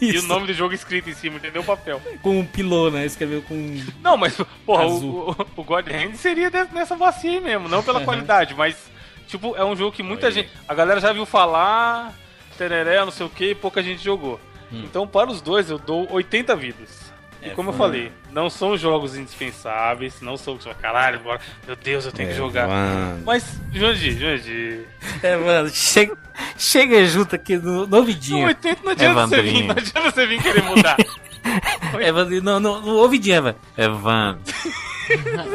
[0.00, 1.62] E o nome do jogo escrito em cima, entendeu?
[1.62, 2.02] O papel.
[2.20, 3.06] Com um pilô, né?
[3.06, 3.80] Escreveu com.
[4.02, 4.36] Não, mas,
[4.66, 8.76] porra, o, o, o God Hand seria nessa bacia aí mesmo, não pela qualidade, mas,
[9.28, 10.32] tipo, é um jogo que muita Oi.
[10.32, 10.50] gente.
[10.68, 12.12] A galera já viu falar,
[12.58, 14.40] tereré, não sei o que, e pouca gente jogou.
[14.82, 17.04] Então, para os dois, eu dou 80 vidas.
[17.42, 17.86] E É, como eu foi.
[17.86, 20.58] falei, não são jogos indispensáveis, não são.
[20.80, 22.66] Caralho, agora, meu Deus, eu tenho que jogar.
[23.24, 24.80] Mas, Jundi, Jundi.
[25.22, 26.16] É, mano, chega,
[26.56, 28.46] chega junto aqui no, no No ouvidinho.
[28.46, 30.96] 80 não adianta você vir, não adianta você vir querer mudar.
[32.00, 33.60] Evandro, não, no, no ouvidinho, Evandro.
[33.76, 34.42] Evandro.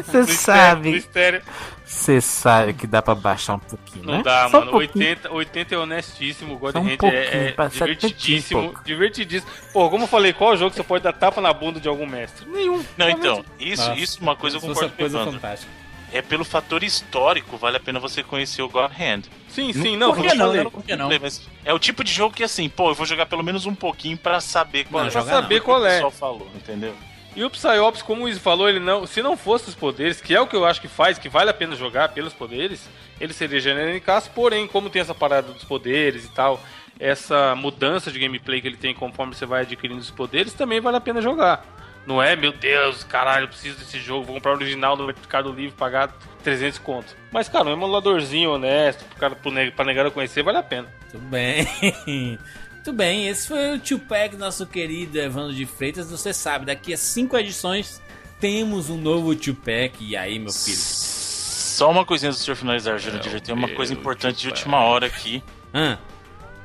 [0.05, 1.41] Você No sabe, estéreo.
[1.89, 4.23] Você sabe que dá pra baixar um pouquinho, Não né?
[4.23, 4.71] dá, Só um mano.
[4.71, 5.09] pouquinho.
[5.09, 6.55] 80, 80 é honestíssimo.
[6.59, 8.75] God Só um Hand pouquinho, é, é divertidíssimo.
[8.85, 9.51] Divertidíssimo.
[9.73, 12.47] Pô, como eu falei, qual jogo você pode dar tapa na bunda de algum mestre?
[12.47, 12.85] Nenhum.
[12.95, 15.71] Não, então, isso, Nossa, isso uma coisa eu fosse concordo com o fantástica.
[16.13, 19.23] É pelo fator histórico, vale a pena você conhecer o God Hand.
[19.47, 20.13] Sim, sim, não.
[20.13, 20.69] Por que não, falei, né?
[20.69, 21.09] Por que não?
[21.19, 23.75] Mas é o tipo de jogo que assim, pô, eu vou jogar pelo menos um
[23.75, 25.11] pouquinho pra saber qual Não, é.
[25.11, 25.93] Pra saber o que qual o é.
[25.95, 26.95] pessoal falou, entendeu?
[27.39, 29.07] E o Psyops, como o Izzy falou, ele não.
[29.07, 31.49] Se não fosse os poderes, que é o que eu acho que faz, que vale
[31.49, 36.25] a pena jogar pelos poderes, ele seria genérico, porém, como tem essa parada dos poderes
[36.25, 36.61] e tal,
[36.99, 40.97] essa mudança de gameplay que ele tem conforme você vai adquirindo os poderes, também vale
[40.97, 41.65] a pena jogar.
[42.05, 45.49] Não é, meu Deus, caralho, eu preciso desse jogo, vou comprar o original no Mercado
[45.49, 46.13] Livre, pagar
[46.43, 47.15] 300 conto.
[47.31, 50.89] Mas, cara, um emuladorzinho honesto, pra negar conhecer, vale a pena.
[51.09, 51.65] Tudo bem.
[52.79, 56.09] Muito bem, esse foi o Tio Pack, nosso querido Evandro de Freitas.
[56.09, 58.01] Você sabe, daqui a cinco edições
[58.39, 59.97] temos um novo Tio Pack.
[59.99, 60.77] E aí, meu filho?
[60.77, 63.41] Só uma coisinha do senhor finalizar, Jurandir.
[63.41, 65.43] Tem uma coisa importante de última hora aqui.
[65.73, 65.99] Hã?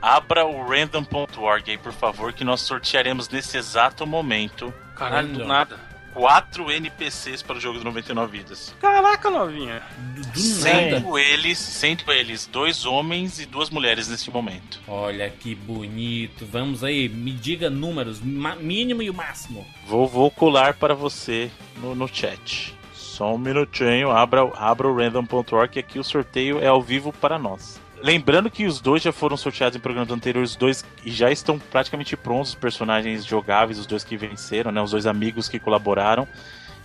[0.01, 5.81] Abra o random.org aí, por favor, que nós sortearemos nesse exato momento Caralho, do nada.
[6.15, 8.75] Quatro NPCs para o jogo do 99 vidas.
[8.81, 9.83] Caraca, novinha.
[10.15, 10.39] Do, do nada.
[10.39, 14.81] Sendo eles, sendo eles dois homens e duas mulheres neste momento.
[14.87, 16.47] Olha que bonito.
[16.47, 19.67] Vamos aí, me diga números, mínimo e o máximo.
[19.87, 22.75] Vou, vou colar para você no, no chat.
[22.95, 27.39] Só um minutinho, abra, abra o random.org que aqui o sorteio é ao vivo para
[27.39, 27.81] nós.
[28.05, 32.15] Lembrando que os dois já foram sorteados em programas anteriores, os dois já estão praticamente
[32.15, 34.83] prontos, os personagens jogáveis, os dois que venceram, né?
[34.83, 36.29] Os dois amigos que colaboraram.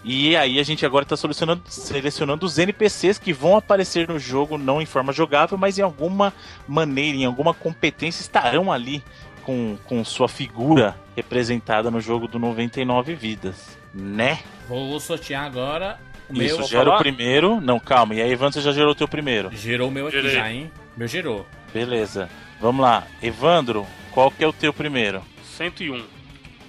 [0.02, 4.58] E aí a gente agora está selecionando, selecionando os NPCs que vão aparecer no jogo,
[4.58, 6.34] não em forma jogável, mas em alguma
[6.66, 9.04] maneira, em alguma competência, estarão ali
[9.44, 13.78] com, com sua figura representada no jogo do 99 vidas.
[13.94, 14.40] Né?
[14.70, 16.00] Vou sortear agora
[16.30, 16.68] o Isso, meu.
[16.68, 16.96] gera falar?
[16.96, 17.60] o primeiro.
[17.62, 18.16] Não, calma.
[18.16, 19.50] E aí, Evandro, você já gerou o teu primeiro.
[19.54, 20.32] Gerou o meu aqui Gerei.
[20.36, 20.72] já, hein?
[20.96, 21.46] Meu gerou.
[21.74, 22.30] Beleza.
[22.62, 23.04] Vamos lá.
[23.22, 25.22] Evandro, qual que é o teu primeiro?
[25.58, 26.04] 101.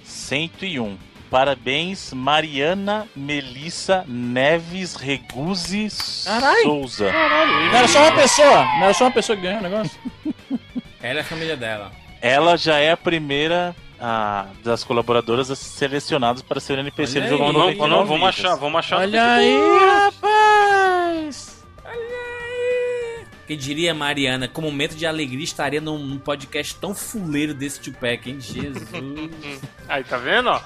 [0.03, 0.97] 101.
[1.29, 5.87] Parabéns, Mariana Melissa Neves Reguzzi
[6.25, 6.63] Caralho.
[6.63, 7.09] Souza.
[7.11, 9.97] Não era só uma pessoa, não era só uma pessoa que ganhou o negócio.
[11.01, 11.91] Ela é a família dela.
[12.21, 17.43] Ela já é a primeira ah, das colaboradoras selecionadas para ser NPC Olha do jogo
[17.43, 17.53] aí.
[17.53, 18.97] Não, 99 não, vamos achar, vamos achar.
[18.97, 19.55] no Olha aí,
[19.95, 21.63] rapaz!
[21.85, 22.30] Olha aí!
[23.51, 28.29] Que diria Mariana, com momento de alegria estaria num, num podcast tão fuleiro desse Tupac,
[28.29, 28.39] hein?
[28.39, 28.87] Jesus.
[29.89, 30.61] Aí, tá vendo, ó?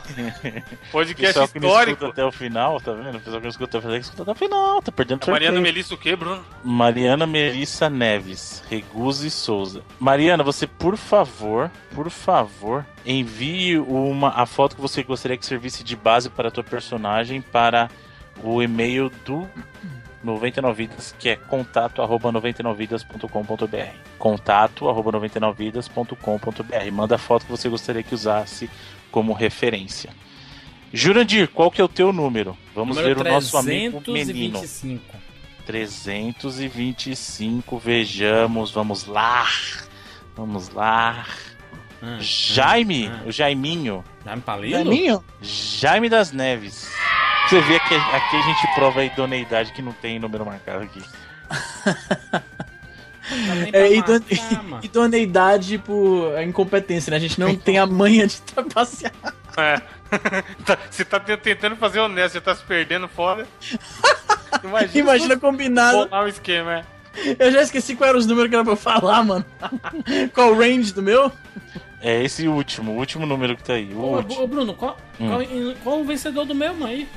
[0.94, 1.92] Podcast Pessoal que não histórico.
[1.94, 3.18] escuta até o final, tá vendo?
[3.18, 5.32] O pessoal que não escuta até o final, escutar até o final, tá perdendo A
[5.32, 5.60] Mariana.
[5.60, 6.46] Melissa o quê, Bruno?
[6.64, 9.82] Mariana Melissa Neves, Reguzi Souza.
[10.00, 15.84] Mariana, você, por favor, por favor, envie uma, a foto que você gostaria que servisse
[15.84, 17.90] de base para a tua personagem para
[18.44, 19.50] o e-mail do
[20.26, 23.98] 99 Vidas, que é contato arroba 99vidas.com.br.
[24.18, 26.92] Contato arroba 99vidas.com.br.
[26.92, 28.70] Manda a foto que você gostaria que usasse
[29.12, 30.10] como referência.
[30.92, 32.58] Jurandir, qual que é o teu número?
[32.74, 34.60] Vamos Número ver o nosso amigo menino.
[34.60, 35.18] 325.
[35.66, 39.48] 325, vejamos, vamos lá.
[40.36, 41.26] Vamos lá.
[42.02, 43.24] Ah, Jaime, ah.
[43.26, 44.04] o Jaiminho.
[44.24, 44.84] Jaime Palilo?
[44.84, 45.24] Jaminho?
[45.42, 46.92] Jaime das Neves.
[47.48, 51.02] Você vê que aqui a gente prova a idoneidade que não tem número marcado aqui.
[52.30, 52.42] Tá
[53.74, 54.80] É, idone- marcar, mano.
[54.86, 57.18] idoneidade por incompetência, né?
[57.18, 59.14] A gente não tem a manha de trapacear.
[59.58, 59.82] É.
[60.66, 63.46] Tá- Você tá te- tentando fazer honesto, você tá se perdendo fora.
[64.64, 65.98] Imagina, Imagina combinado.
[66.08, 66.84] bolar o esquema, é.
[67.40, 69.44] Eu já esqueci qual eram os números que era pra eu falar, mano.
[70.34, 71.32] qual o range do meu?
[72.02, 73.92] É esse último, o último número que tá aí.
[73.94, 75.28] O Ô, Bruno, qual, Hum.
[75.30, 75.42] qual,
[75.84, 77.08] qual o vencedor do meu, mãe?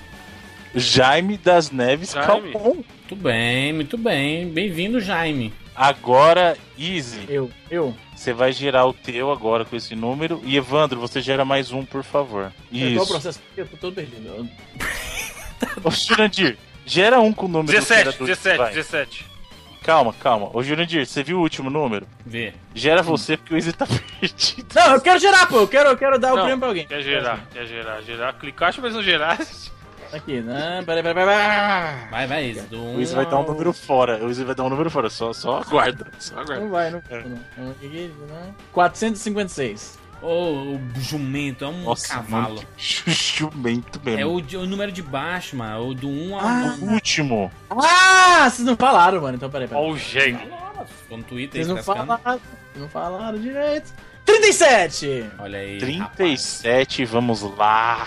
[0.74, 2.52] Jaime das Neves Jaime.
[2.52, 4.48] Muito bem, muito bem.
[4.48, 5.52] Bem-vindo, Jaime.
[5.74, 7.94] Agora, Easy, Eu, eu.
[8.14, 10.40] você vai gerar o teu agora com esse número.
[10.44, 12.52] E Evandro, você gera mais um, por favor.
[12.72, 13.06] O Isso.
[13.06, 13.40] processo?
[13.56, 14.48] Eu tô todo perdido.
[15.84, 18.26] Ô, Jurandir, gera um com o número 17, gerador.
[18.26, 18.74] 17, Vai.
[18.74, 19.26] 17.
[19.82, 20.50] Calma, calma.
[20.52, 22.06] Ô, Jurandir, você viu o último número?
[22.26, 22.52] Vê.
[22.74, 23.86] Gera você, porque o Easy tá
[24.20, 24.66] perdido.
[24.74, 25.60] Não, eu quero gerar, pô.
[25.60, 26.86] Eu quero, eu quero dar o Não, prêmio pra alguém.
[26.86, 28.32] Quer gerar, quer gerar, gerar.
[28.34, 29.70] Clicaste, mas não geraste.
[30.12, 30.82] Aqui, né?
[30.86, 32.08] Peraí, peraí, peraí.
[32.10, 32.66] Vai, vai, isso.
[32.68, 34.24] Do O Easy vai dar um número fora.
[34.24, 35.10] O Easy vai dar um número fora.
[35.10, 36.06] Só, só aguarda.
[36.18, 36.60] Só aguarda.
[36.60, 37.02] Não vai, não.
[37.10, 37.22] É.
[37.22, 37.40] não.
[37.58, 37.70] não.
[37.72, 38.54] Aqui, né?
[38.72, 39.98] 456.
[40.20, 42.56] Ô, o jumento, é um Nossa, cavalo.
[42.56, 44.20] mano, jumento mesmo.
[44.20, 45.88] É o, o número de baixo, mano.
[45.88, 46.76] O do 1 ao Ah.
[46.80, 47.52] O último.
[47.70, 49.36] Ah, vocês não falaram, mano.
[49.36, 49.84] Então, peraí, peraí.
[49.84, 50.40] Olha o jeito.
[51.02, 52.06] Ficou no Twitter Vocês não frescando.
[52.18, 52.40] falaram.
[52.40, 53.92] Vocês não falaram direito.
[54.24, 55.24] 37!
[55.38, 55.78] Olha aí.
[55.78, 58.06] 37, vamos lá.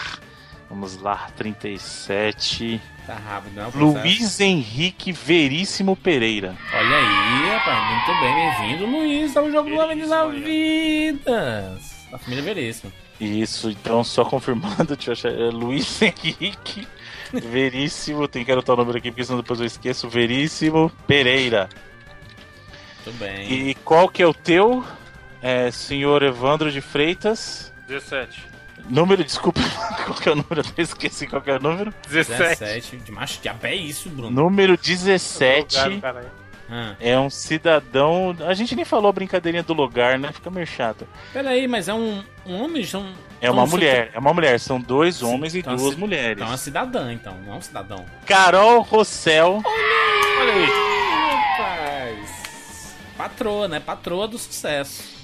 [0.72, 2.78] Vamos lá, 37.
[2.78, 3.06] rapaz.
[3.06, 3.70] Tá rápido, não?
[3.70, 4.06] processo?
[4.06, 6.56] Luiz Henrique Veríssimo Pereira.
[6.74, 8.08] Olha aí, rapaz.
[8.08, 9.34] Muito bem, bem-vindo, Luiz.
[9.34, 12.08] Tá o jogo do Homem da Vidas.
[12.10, 12.94] Da família Veríssimo.
[13.20, 15.34] Isso, então só confirmando, deixa eu achar.
[15.34, 16.88] É Luiz Henrique
[17.34, 18.30] Veríssimo.
[18.30, 20.08] Tem que anotar o número aqui, porque senão depois eu esqueço.
[20.08, 21.68] Veríssimo Pereira.
[23.06, 23.52] Muito bem.
[23.52, 24.86] E qual que é o teu,
[25.42, 27.74] é, senhor Evandro de Freitas?
[27.90, 28.51] 17.
[28.92, 29.62] Número, desculpa,
[30.06, 30.62] qual que é o número?
[30.78, 31.94] Eu esqueci qual que é o número.
[32.10, 32.60] 17.
[32.60, 32.98] 17.
[32.98, 34.30] De macho, que é isso, Bruno?
[34.30, 36.28] Número 17 Lugar, caralho.
[36.70, 36.96] Ah.
[37.00, 38.36] é um cidadão.
[38.48, 40.32] A gente nem falou a brincadeirinha do lugar, né?
[40.34, 41.08] Fica meio chato.
[41.34, 42.86] Pera aí, mas é um, um homem?
[42.86, 43.06] São,
[43.42, 44.60] É uma são- mulher, é uma mulher.
[44.60, 46.34] São dois Sim, homens e então duas se- mulheres.
[46.38, 47.36] Então é uma cidadã, então.
[47.46, 48.06] Não é um cidadão.
[48.26, 49.62] Carol Rossel.
[49.66, 50.66] Olha aí.
[51.58, 52.96] Rapaz.
[53.18, 53.80] Patroa, né?
[53.80, 55.21] Patroa do sucesso.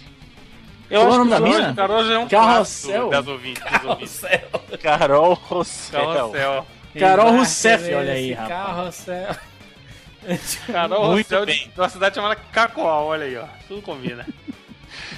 [0.90, 1.74] Eu Qual é o acho nome que da o mina?
[1.76, 2.92] Carol já é um Carrossel?
[2.92, 3.64] clássico das ouvintes.
[3.64, 4.22] Das ouvintes.
[4.82, 6.14] Carol Rossel.
[6.14, 6.66] Carrossel.
[7.00, 8.50] Carol Rousseff, olha aí, rapaz.
[8.66, 9.36] Carrossel.
[10.72, 11.56] Carol Muito Rossel bem.
[11.56, 13.46] de de uma cidade chamada Cacoal, olha aí, ó.
[13.68, 14.26] Tudo combina.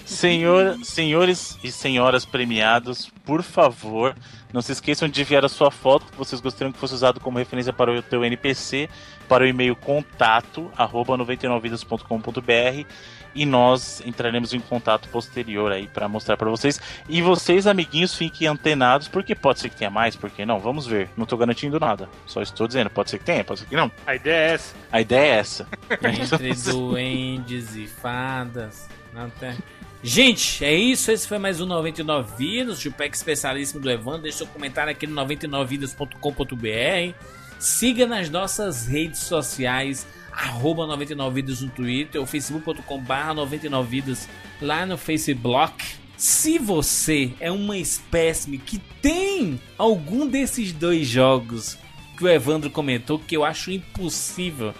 [0.05, 4.15] Senhor, senhores e senhoras premiados, por favor,
[4.51, 7.37] não se esqueçam de enviar a sua foto que vocês gostariam que fosse usado como
[7.37, 8.89] referência para o teu NPC,
[9.27, 12.85] para o e-mail contato arroba 99vidas.com.br
[13.33, 16.81] e nós entraremos em contato posterior aí para mostrar para vocês.
[17.07, 21.09] E vocês, amiguinhos, fiquem antenados, porque pode ser que tenha mais, porque não, vamos ver.
[21.15, 22.09] Não tô garantindo nada.
[22.25, 23.91] Só estou dizendo, pode ser que tenha, pode ser que não.
[24.05, 24.75] A ideia é essa.
[24.91, 25.67] A ideia é essa.
[26.03, 28.87] Entre duendes e fadas.
[29.13, 29.55] Não tem.
[30.01, 31.11] Gente, é isso.
[31.11, 32.83] Esse foi mais um 99 Vidas.
[32.85, 34.21] O pack especialíssimo do Evandro.
[34.21, 37.13] Deixa seu comentário aqui no 99vidas.com.br.
[37.59, 40.07] Siga nas nossas redes sociais.
[40.31, 42.21] Arroba 99vidas no Twitter.
[42.21, 44.29] Ou facebook.com.br 99vidas
[44.61, 45.85] lá no Facebook.
[46.15, 51.77] Se você é uma espécime que tem algum desses dois jogos
[52.17, 54.73] que o Evandro comentou, que eu acho impossível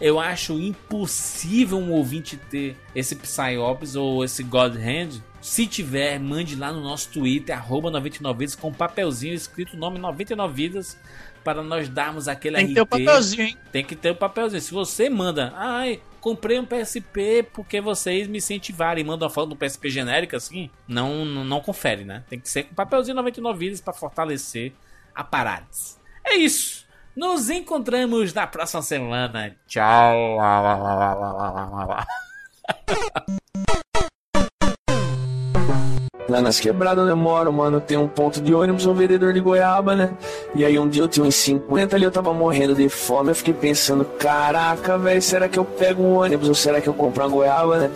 [0.00, 5.22] eu acho impossível um ouvinte ter esse Psyops ou esse God Hand.
[5.40, 9.98] Se tiver, mande lá no nosso Twitter, arroba 99vidas, com um papelzinho escrito o nome
[9.98, 10.98] 99 vidas,
[11.44, 13.58] para nós darmos aquele Tem que ter o papelzinho, hein?
[13.70, 14.62] Tem que ter o papelzinho.
[14.62, 19.50] Se você manda, ai, comprei um PSP porque vocês me incentivaram e manda uma foto
[19.50, 22.24] do PSP genérica assim, não, não, não confere, né?
[22.28, 24.72] Tem que ser com papelzinho 99 vidas para fortalecer
[25.14, 26.00] a Parades.
[26.24, 26.83] É isso.
[27.16, 29.56] Nos encontramos na próxima semana.
[29.66, 30.38] Tchau.
[36.34, 39.38] Lá nas quebradas onde eu moro, mano, tem um ponto de ônibus, um vendedor de
[39.38, 40.10] goiaba, né?
[40.52, 43.36] E aí um dia eu tinha uns 50 ali, eu tava morrendo de fome, eu
[43.36, 47.22] fiquei pensando, caraca, velho, será que eu pego um ônibus ou será que eu compro
[47.22, 47.90] uma goiaba, né?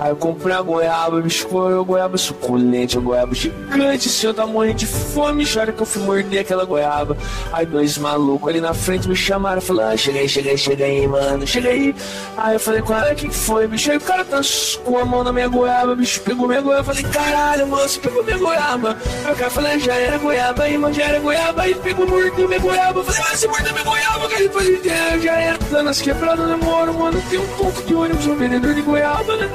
[0.00, 4.50] Aí eu comprei uma goiaba, bicho, uma goiaba suculente, uma goiaba gigante, se eu tava
[4.50, 7.16] morrendo de fome, chora que eu fui morder aquela goiaba.
[7.52, 10.84] Aí dois malucos ali na frente me chamaram, falaram, ah, chega aí, chega aí, chega
[10.84, 11.94] aí, mano, chega aí.
[12.36, 13.88] Aí eu falei, cara, o que que foi, bicho?
[13.92, 14.40] Aí o cara tá
[14.84, 18.24] com a mão na minha goiaba, bicho, pegou minha goiaba, eu falei, caralho, moço, pegou
[18.24, 18.96] minha goiaba.
[19.30, 21.62] O cara "Ah, já era goiaba mano, já era goiaba.
[21.62, 23.00] Aí pegou, mordeu minha goiaba.
[23.00, 24.40] Eu falei, ah, você mordeu minha goiaba, cara.
[24.40, 25.58] Ele falou, é, já era.
[25.70, 29.36] Lá nas quebradas eu moro, mano, tem um ponto de ônibus, um vendedor de goiaba,
[29.36, 29.50] né?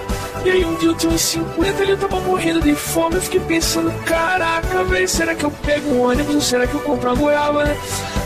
[0.46, 3.16] E aí um dia eu tinha uns 50 ali, eu tava morrendo de fome.
[3.16, 6.80] Eu fiquei pensando, caraca, velho, será que eu pego um ônibus ou será que eu
[6.82, 7.78] compro uma goiaba, né?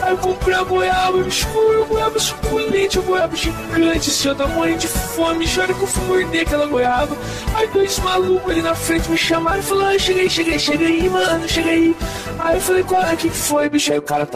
[0.02, 1.48] Aí eu comprei a goiaba, bicho,
[1.88, 6.42] goiaba suculente, goiaba gigante, assim, eu tava morrendo de fome, chora que eu fui morder
[6.42, 7.16] aquela goiaba.
[7.54, 11.48] Aí dois malucos ali na frente me chamaram e falaram, chega aí, chega aí, mano,
[11.48, 11.94] chega aí.
[12.52, 13.92] Eu falei, qual é que foi, bicho?
[13.92, 14.28] Aí o cara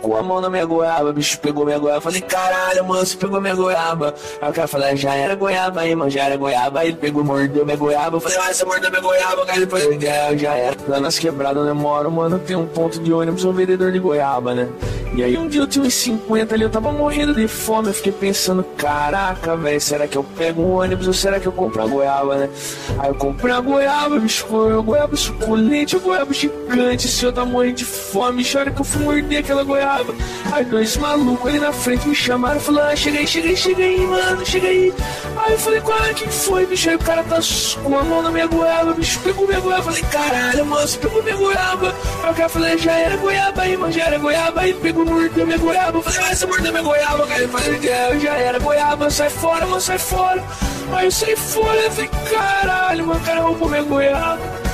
[0.00, 2.00] com a mão na minha goiaba, bicho, pegou minha goiaba.
[2.00, 4.14] Falei, caralho, mano, você pegou minha goiaba.
[4.40, 6.80] Aí o cara falou, "Ah, já era goiaba aí, mano, já era goiaba.
[6.80, 8.16] Aí ele pegou, mordeu minha goiaba.
[8.16, 9.58] Eu falei, ah, você mordeu minha goiaba, cara.
[9.58, 10.76] Ele falou, é, já era.
[10.88, 13.98] Lá nas quebradas onde eu moro, mano, tem um ponto de ônibus, um vendedor de
[13.98, 14.68] goiaba, né?
[15.12, 17.94] E aí um dia eu tinha uns 50 ali, eu tava morrendo de fome, eu
[17.94, 21.82] fiquei pensando, caraca, velho, será que eu pego um ônibus ou será que eu compro
[21.82, 22.48] uma goiaba, né?
[22.96, 27.46] Aí eu comprei uma goiaba, bicho, uma goiaba suculente, uma goiaba gigante, se eu tava
[27.46, 30.14] morrendo de fome, chora que eu fui morder aquela goiaba.
[30.52, 33.82] Aí dois malucos ali na frente me chamaram falaram, ah, chega aí, chega aí, chega
[33.82, 34.92] aí, mano, chega aí.
[35.36, 36.90] Aí eu falei, qual é que foi, bicho?
[36.90, 37.38] Aí o cara tá
[37.82, 41.22] com a mão na minha goiaba, bicho, pegou minha goiaba, eu falei, caralho, moço, pegou
[41.22, 41.94] minha goiaba.
[42.22, 45.46] Aí o cara falou, já era goiaba aí, mano, já era goiaba, aí pegou, mordeu
[45.46, 47.42] minha goiaba, eu falei, ah, você mordeu minha goiaba, cara.
[47.42, 50.44] Ele falou, é, já era goiaba, sai fora, mano, sai fora.
[50.92, 54.69] Aí eu saí fora, eu falei, caralho, mano, o cara roubou minha goiaba.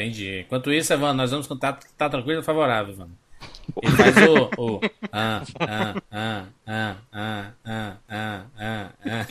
[0.00, 0.40] Entendi.
[0.40, 1.78] Enquanto isso, Evandro, nós vamos contar.
[1.96, 3.16] Tá tranquilo e favorável, Evandro.
[3.82, 4.50] Ele faz o.
[4.56, 4.80] o
[5.12, 9.26] ah, ah, ah, ah, ah, ah, ah, ah, ah.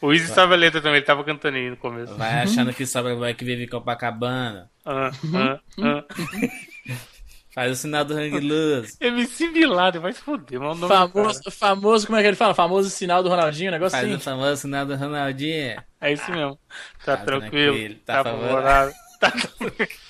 [0.00, 2.14] O Izzy sabe a letra também, ele tava cantando aí no começo.
[2.16, 4.70] Vai achando que sobra vai que vive em Copacabana.
[4.84, 6.04] Ah, ah, ah.
[7.54, 8.96] Faz o sinal do Hang Luz.
[8.98, 10.72] MC Milado, vai se foder, mano.
[10.72, 11.08] o nome do cara.
[11.08, 12.54] Famoso, famoso, como é que ele fala?
[12.54, 14.16] Famoso sinal do Ronaldinho, um negócio Faz assim.
[14.16, 15.82] o famoso sinal do Ronaldinho.
[16.00, 16.58] É isso mesmo.
[17.04, 18.94] Tá, Tá tranquilo, tranquilo, tá tá favorável.
[19.22, 19.32] Tá.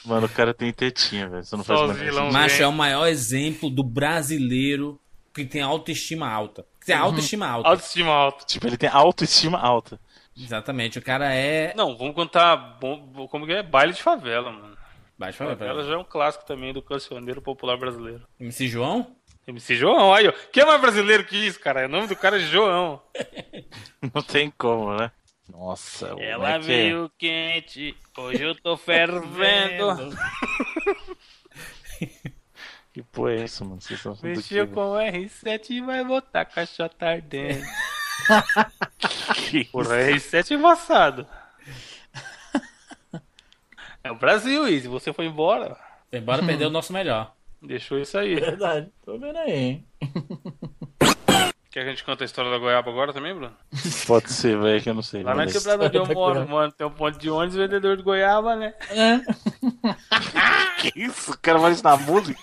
[0.07, 1.45] Mano, o cara tem tetinha, velho.
[1.45, 2.33] Você não Só faz mais.
[2.33, 2.65] Macho vem.
[2.65, 4.99] é o maior exemplo do brasileiro
[5.35, 6.65] que tem autoestima alta.
[6.81, 7.69] Que tem autoestima alta.
[7.69, 8.47] Autoestima alta.
[8.47, 10.01] Tipo, ele tem autoestima alta.
[10.35, 10.99] Exatamente.
[10.99, 11.75] O cara é.
[11.77, 13.63] Não, vamos cantar bom, como que é?
[13.63, 14.73] Baile de favela, mano.
[15.19, 18.27] Baixo Favela já é um clássico também do cancioneiro popular brasileiro.
[18.41, 19.15] MC João?
[19.47, 20.33] MC João, aí, ó.
[20.51, 21.87] Quem é mais brasileiro que isso, cara?
[21.87, 23.01] O nome do cara é João.
[24.13, 25.13] Não tem como, né?
[25.53, 26.67] Nossa, Ela é que é?
[26.67, 29.87] veio quente, hoje eu tô fervendo.
[32.93, 33.81] Que porra é isso, mano?
[33.81, 37.07] Vocês estão Mexeu com o R7 e vai botar caixota?
[39.51, 41.27] Que Porra, R7 é embaçado.
[44.05, 44.89] É o Brasil, Izzy.
[44.89, 45.79] Você foi embora.
[46.13, 47.35] Embora perder o nosso melhor.
[47.63, 48.35] Deixou isso aí.
[48.35, 49.89] Verdade, tô vendo aí, hein?
[51.73, 53.53] Quer que a gente conte a história da goiaba agora também, Bruno?
[53.73, 54.05] isso?
[54.07, 55.23] Pode ser, velho, que eu não sei.
[55.23, 58.55] Lá na quebrada onde eu moro, mano, tem um ponto de ônibus vendedor de goiaba,
[58.57, 58.75] né?
[58.91, 59.21] É.
[60.83, 61.31] Que isso?
[61.33, 62.39] O cara vai ensinar música?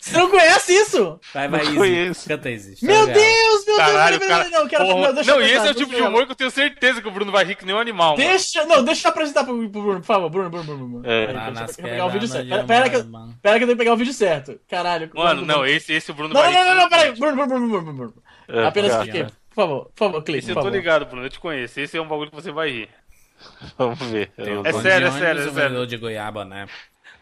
[0.00, 1.20] Você não conhece isso?
[1.32, 1.76] Vai, vai, Não Izzy.
[1.78, 2.28] conheço.
[2.28, 2.84] Canta Izzy.
[2.84, 3.12] Meu Tá.
[3.12, 4.44] Deus, meu Caralho, Deus, cara.
[4.48, 5.06] não, não, quero, Porra.
[5.08, 7.00] não, deixa Não, eu e esse é o tipo de humor que eu tenho certeza
[7.00, 8.16] que o Bruno vai rir que nem um animal.
[8.16, 8.28] mano.
[8.28, 11.02] Deixa, não, deixa eu apresentar pro, pro Bruno, por favor, Bruno, Bruno, Bruno, Bruno.
[11.06, 11.26] É.
[11.52, 12.48] Deixa eu pegar o vídeo certo.
[12.48, 13.38] Pera, pera que, eu- mano.
[13.40, 14.58] pera que eu tenho que pegar o vídeo certo.
[14.68, 15.10] Caralho.
[15.14, 16.68] Mano, não, esse, esse o Bruno Não, vai não, rir.
[16.68, 17.12] não, não, peraí.
[17.12, 18.21] Bruno, Bruno, Bruno, Bruno, Bruno.
[18.48, 19.24] É, Apenas cara, porque.
[19.24, 20.72] Por favor, por favor, Cleiton, eu tô favor.
[20.76, 21.78] ligado, Bruno, eu te conheço.
[21.78, 22.88] Esse é um bagulho que você vai rir.
[23.76, 24.32] Vamos ver.
[24.38, 25.86] É sério, é sério, é sério.
[25.86, 26.66] de goiaba, né?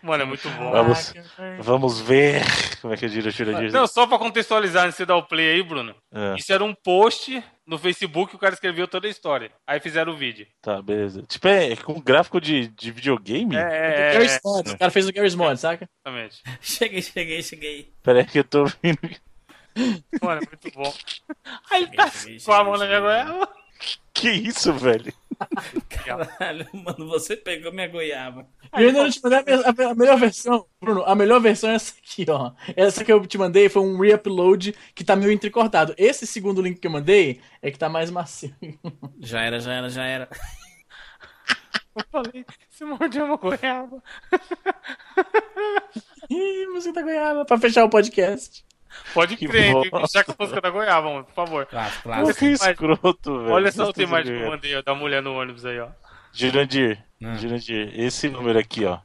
[0.02, 0.70] Mano, é muito bom.
[0.70, 1.12] Vamos,
[1.60, 2.42] vamos ver
[2.80, 3.70] como é que é Gira, Gira, Gira.
[3.70, 5.94] Não, só pra contextualizar antes de você dar o play aí, Bruno.
[6.12, 9.50] É, Isso era um post no Facebook, o cara escreveu toda a história.
[9.66, 10.46] Aí fizeram o vídeo.
[10.62, 11.22] tá, beleza.
[11.28, 13.56] Tipo, é com gráfico de, de videogame?
[13.56, 15.88] É, é, Gary é, o cara fez o Gary Smod, saca?
[16.04, 16.42] exatamente.
[16.62, 17.92] Cheguei, cheguei, cheguei.
[18.02, 18.98] Pera aí que eu tô ouvindo.
[20.22, 20.94] Mano, é muito bom.
[21.70, 22.10] Aí ele tá
[22.44, 23.48] com a mão na minha goiaba.
[24.12, 25.12] Que isso, velho?
[25.88, 28.46] Caralho, mano, você pegou minha goiaba.
[28.76, 31.02] E eu ainda não te mandei a, me- a- a melhor versão, Bruno.
[31.06, 32.52] A melhor versão é essa aqui, ó.
[32.76, 35.94] Essa que eu te mandei foi um re-upload que tá meio entrecortado.
[35.96, 38.54] Esse segundo link que eu mandei é que tá mais macio.
[39.18, 40.28] Já era, já era, já era.
[41.96, 44.02] Eu falei, se mordeu uma goiaba.
[46.28, 48.64] Ih, música da goiaba, pra fechar o podcast.
[49.14, 49.90] Pode Que crer, hein?
[49.90, 50.18] bosta.
[50.18, 51.66] já que a música da goiaba, mano, por favor.
[51.66, 52.38] Clássico, Pô, clássico.
[52.38, 53.50] que escroto, velho.
[53.52, 55.88] Olha essa outra imagem que eu mandei, ó, da mulher no ônibus aí, ó.
[56.32, 57.34] Jurandir, Ah.
[57.34, 59.00] Jurandir, esse número aqui, ó.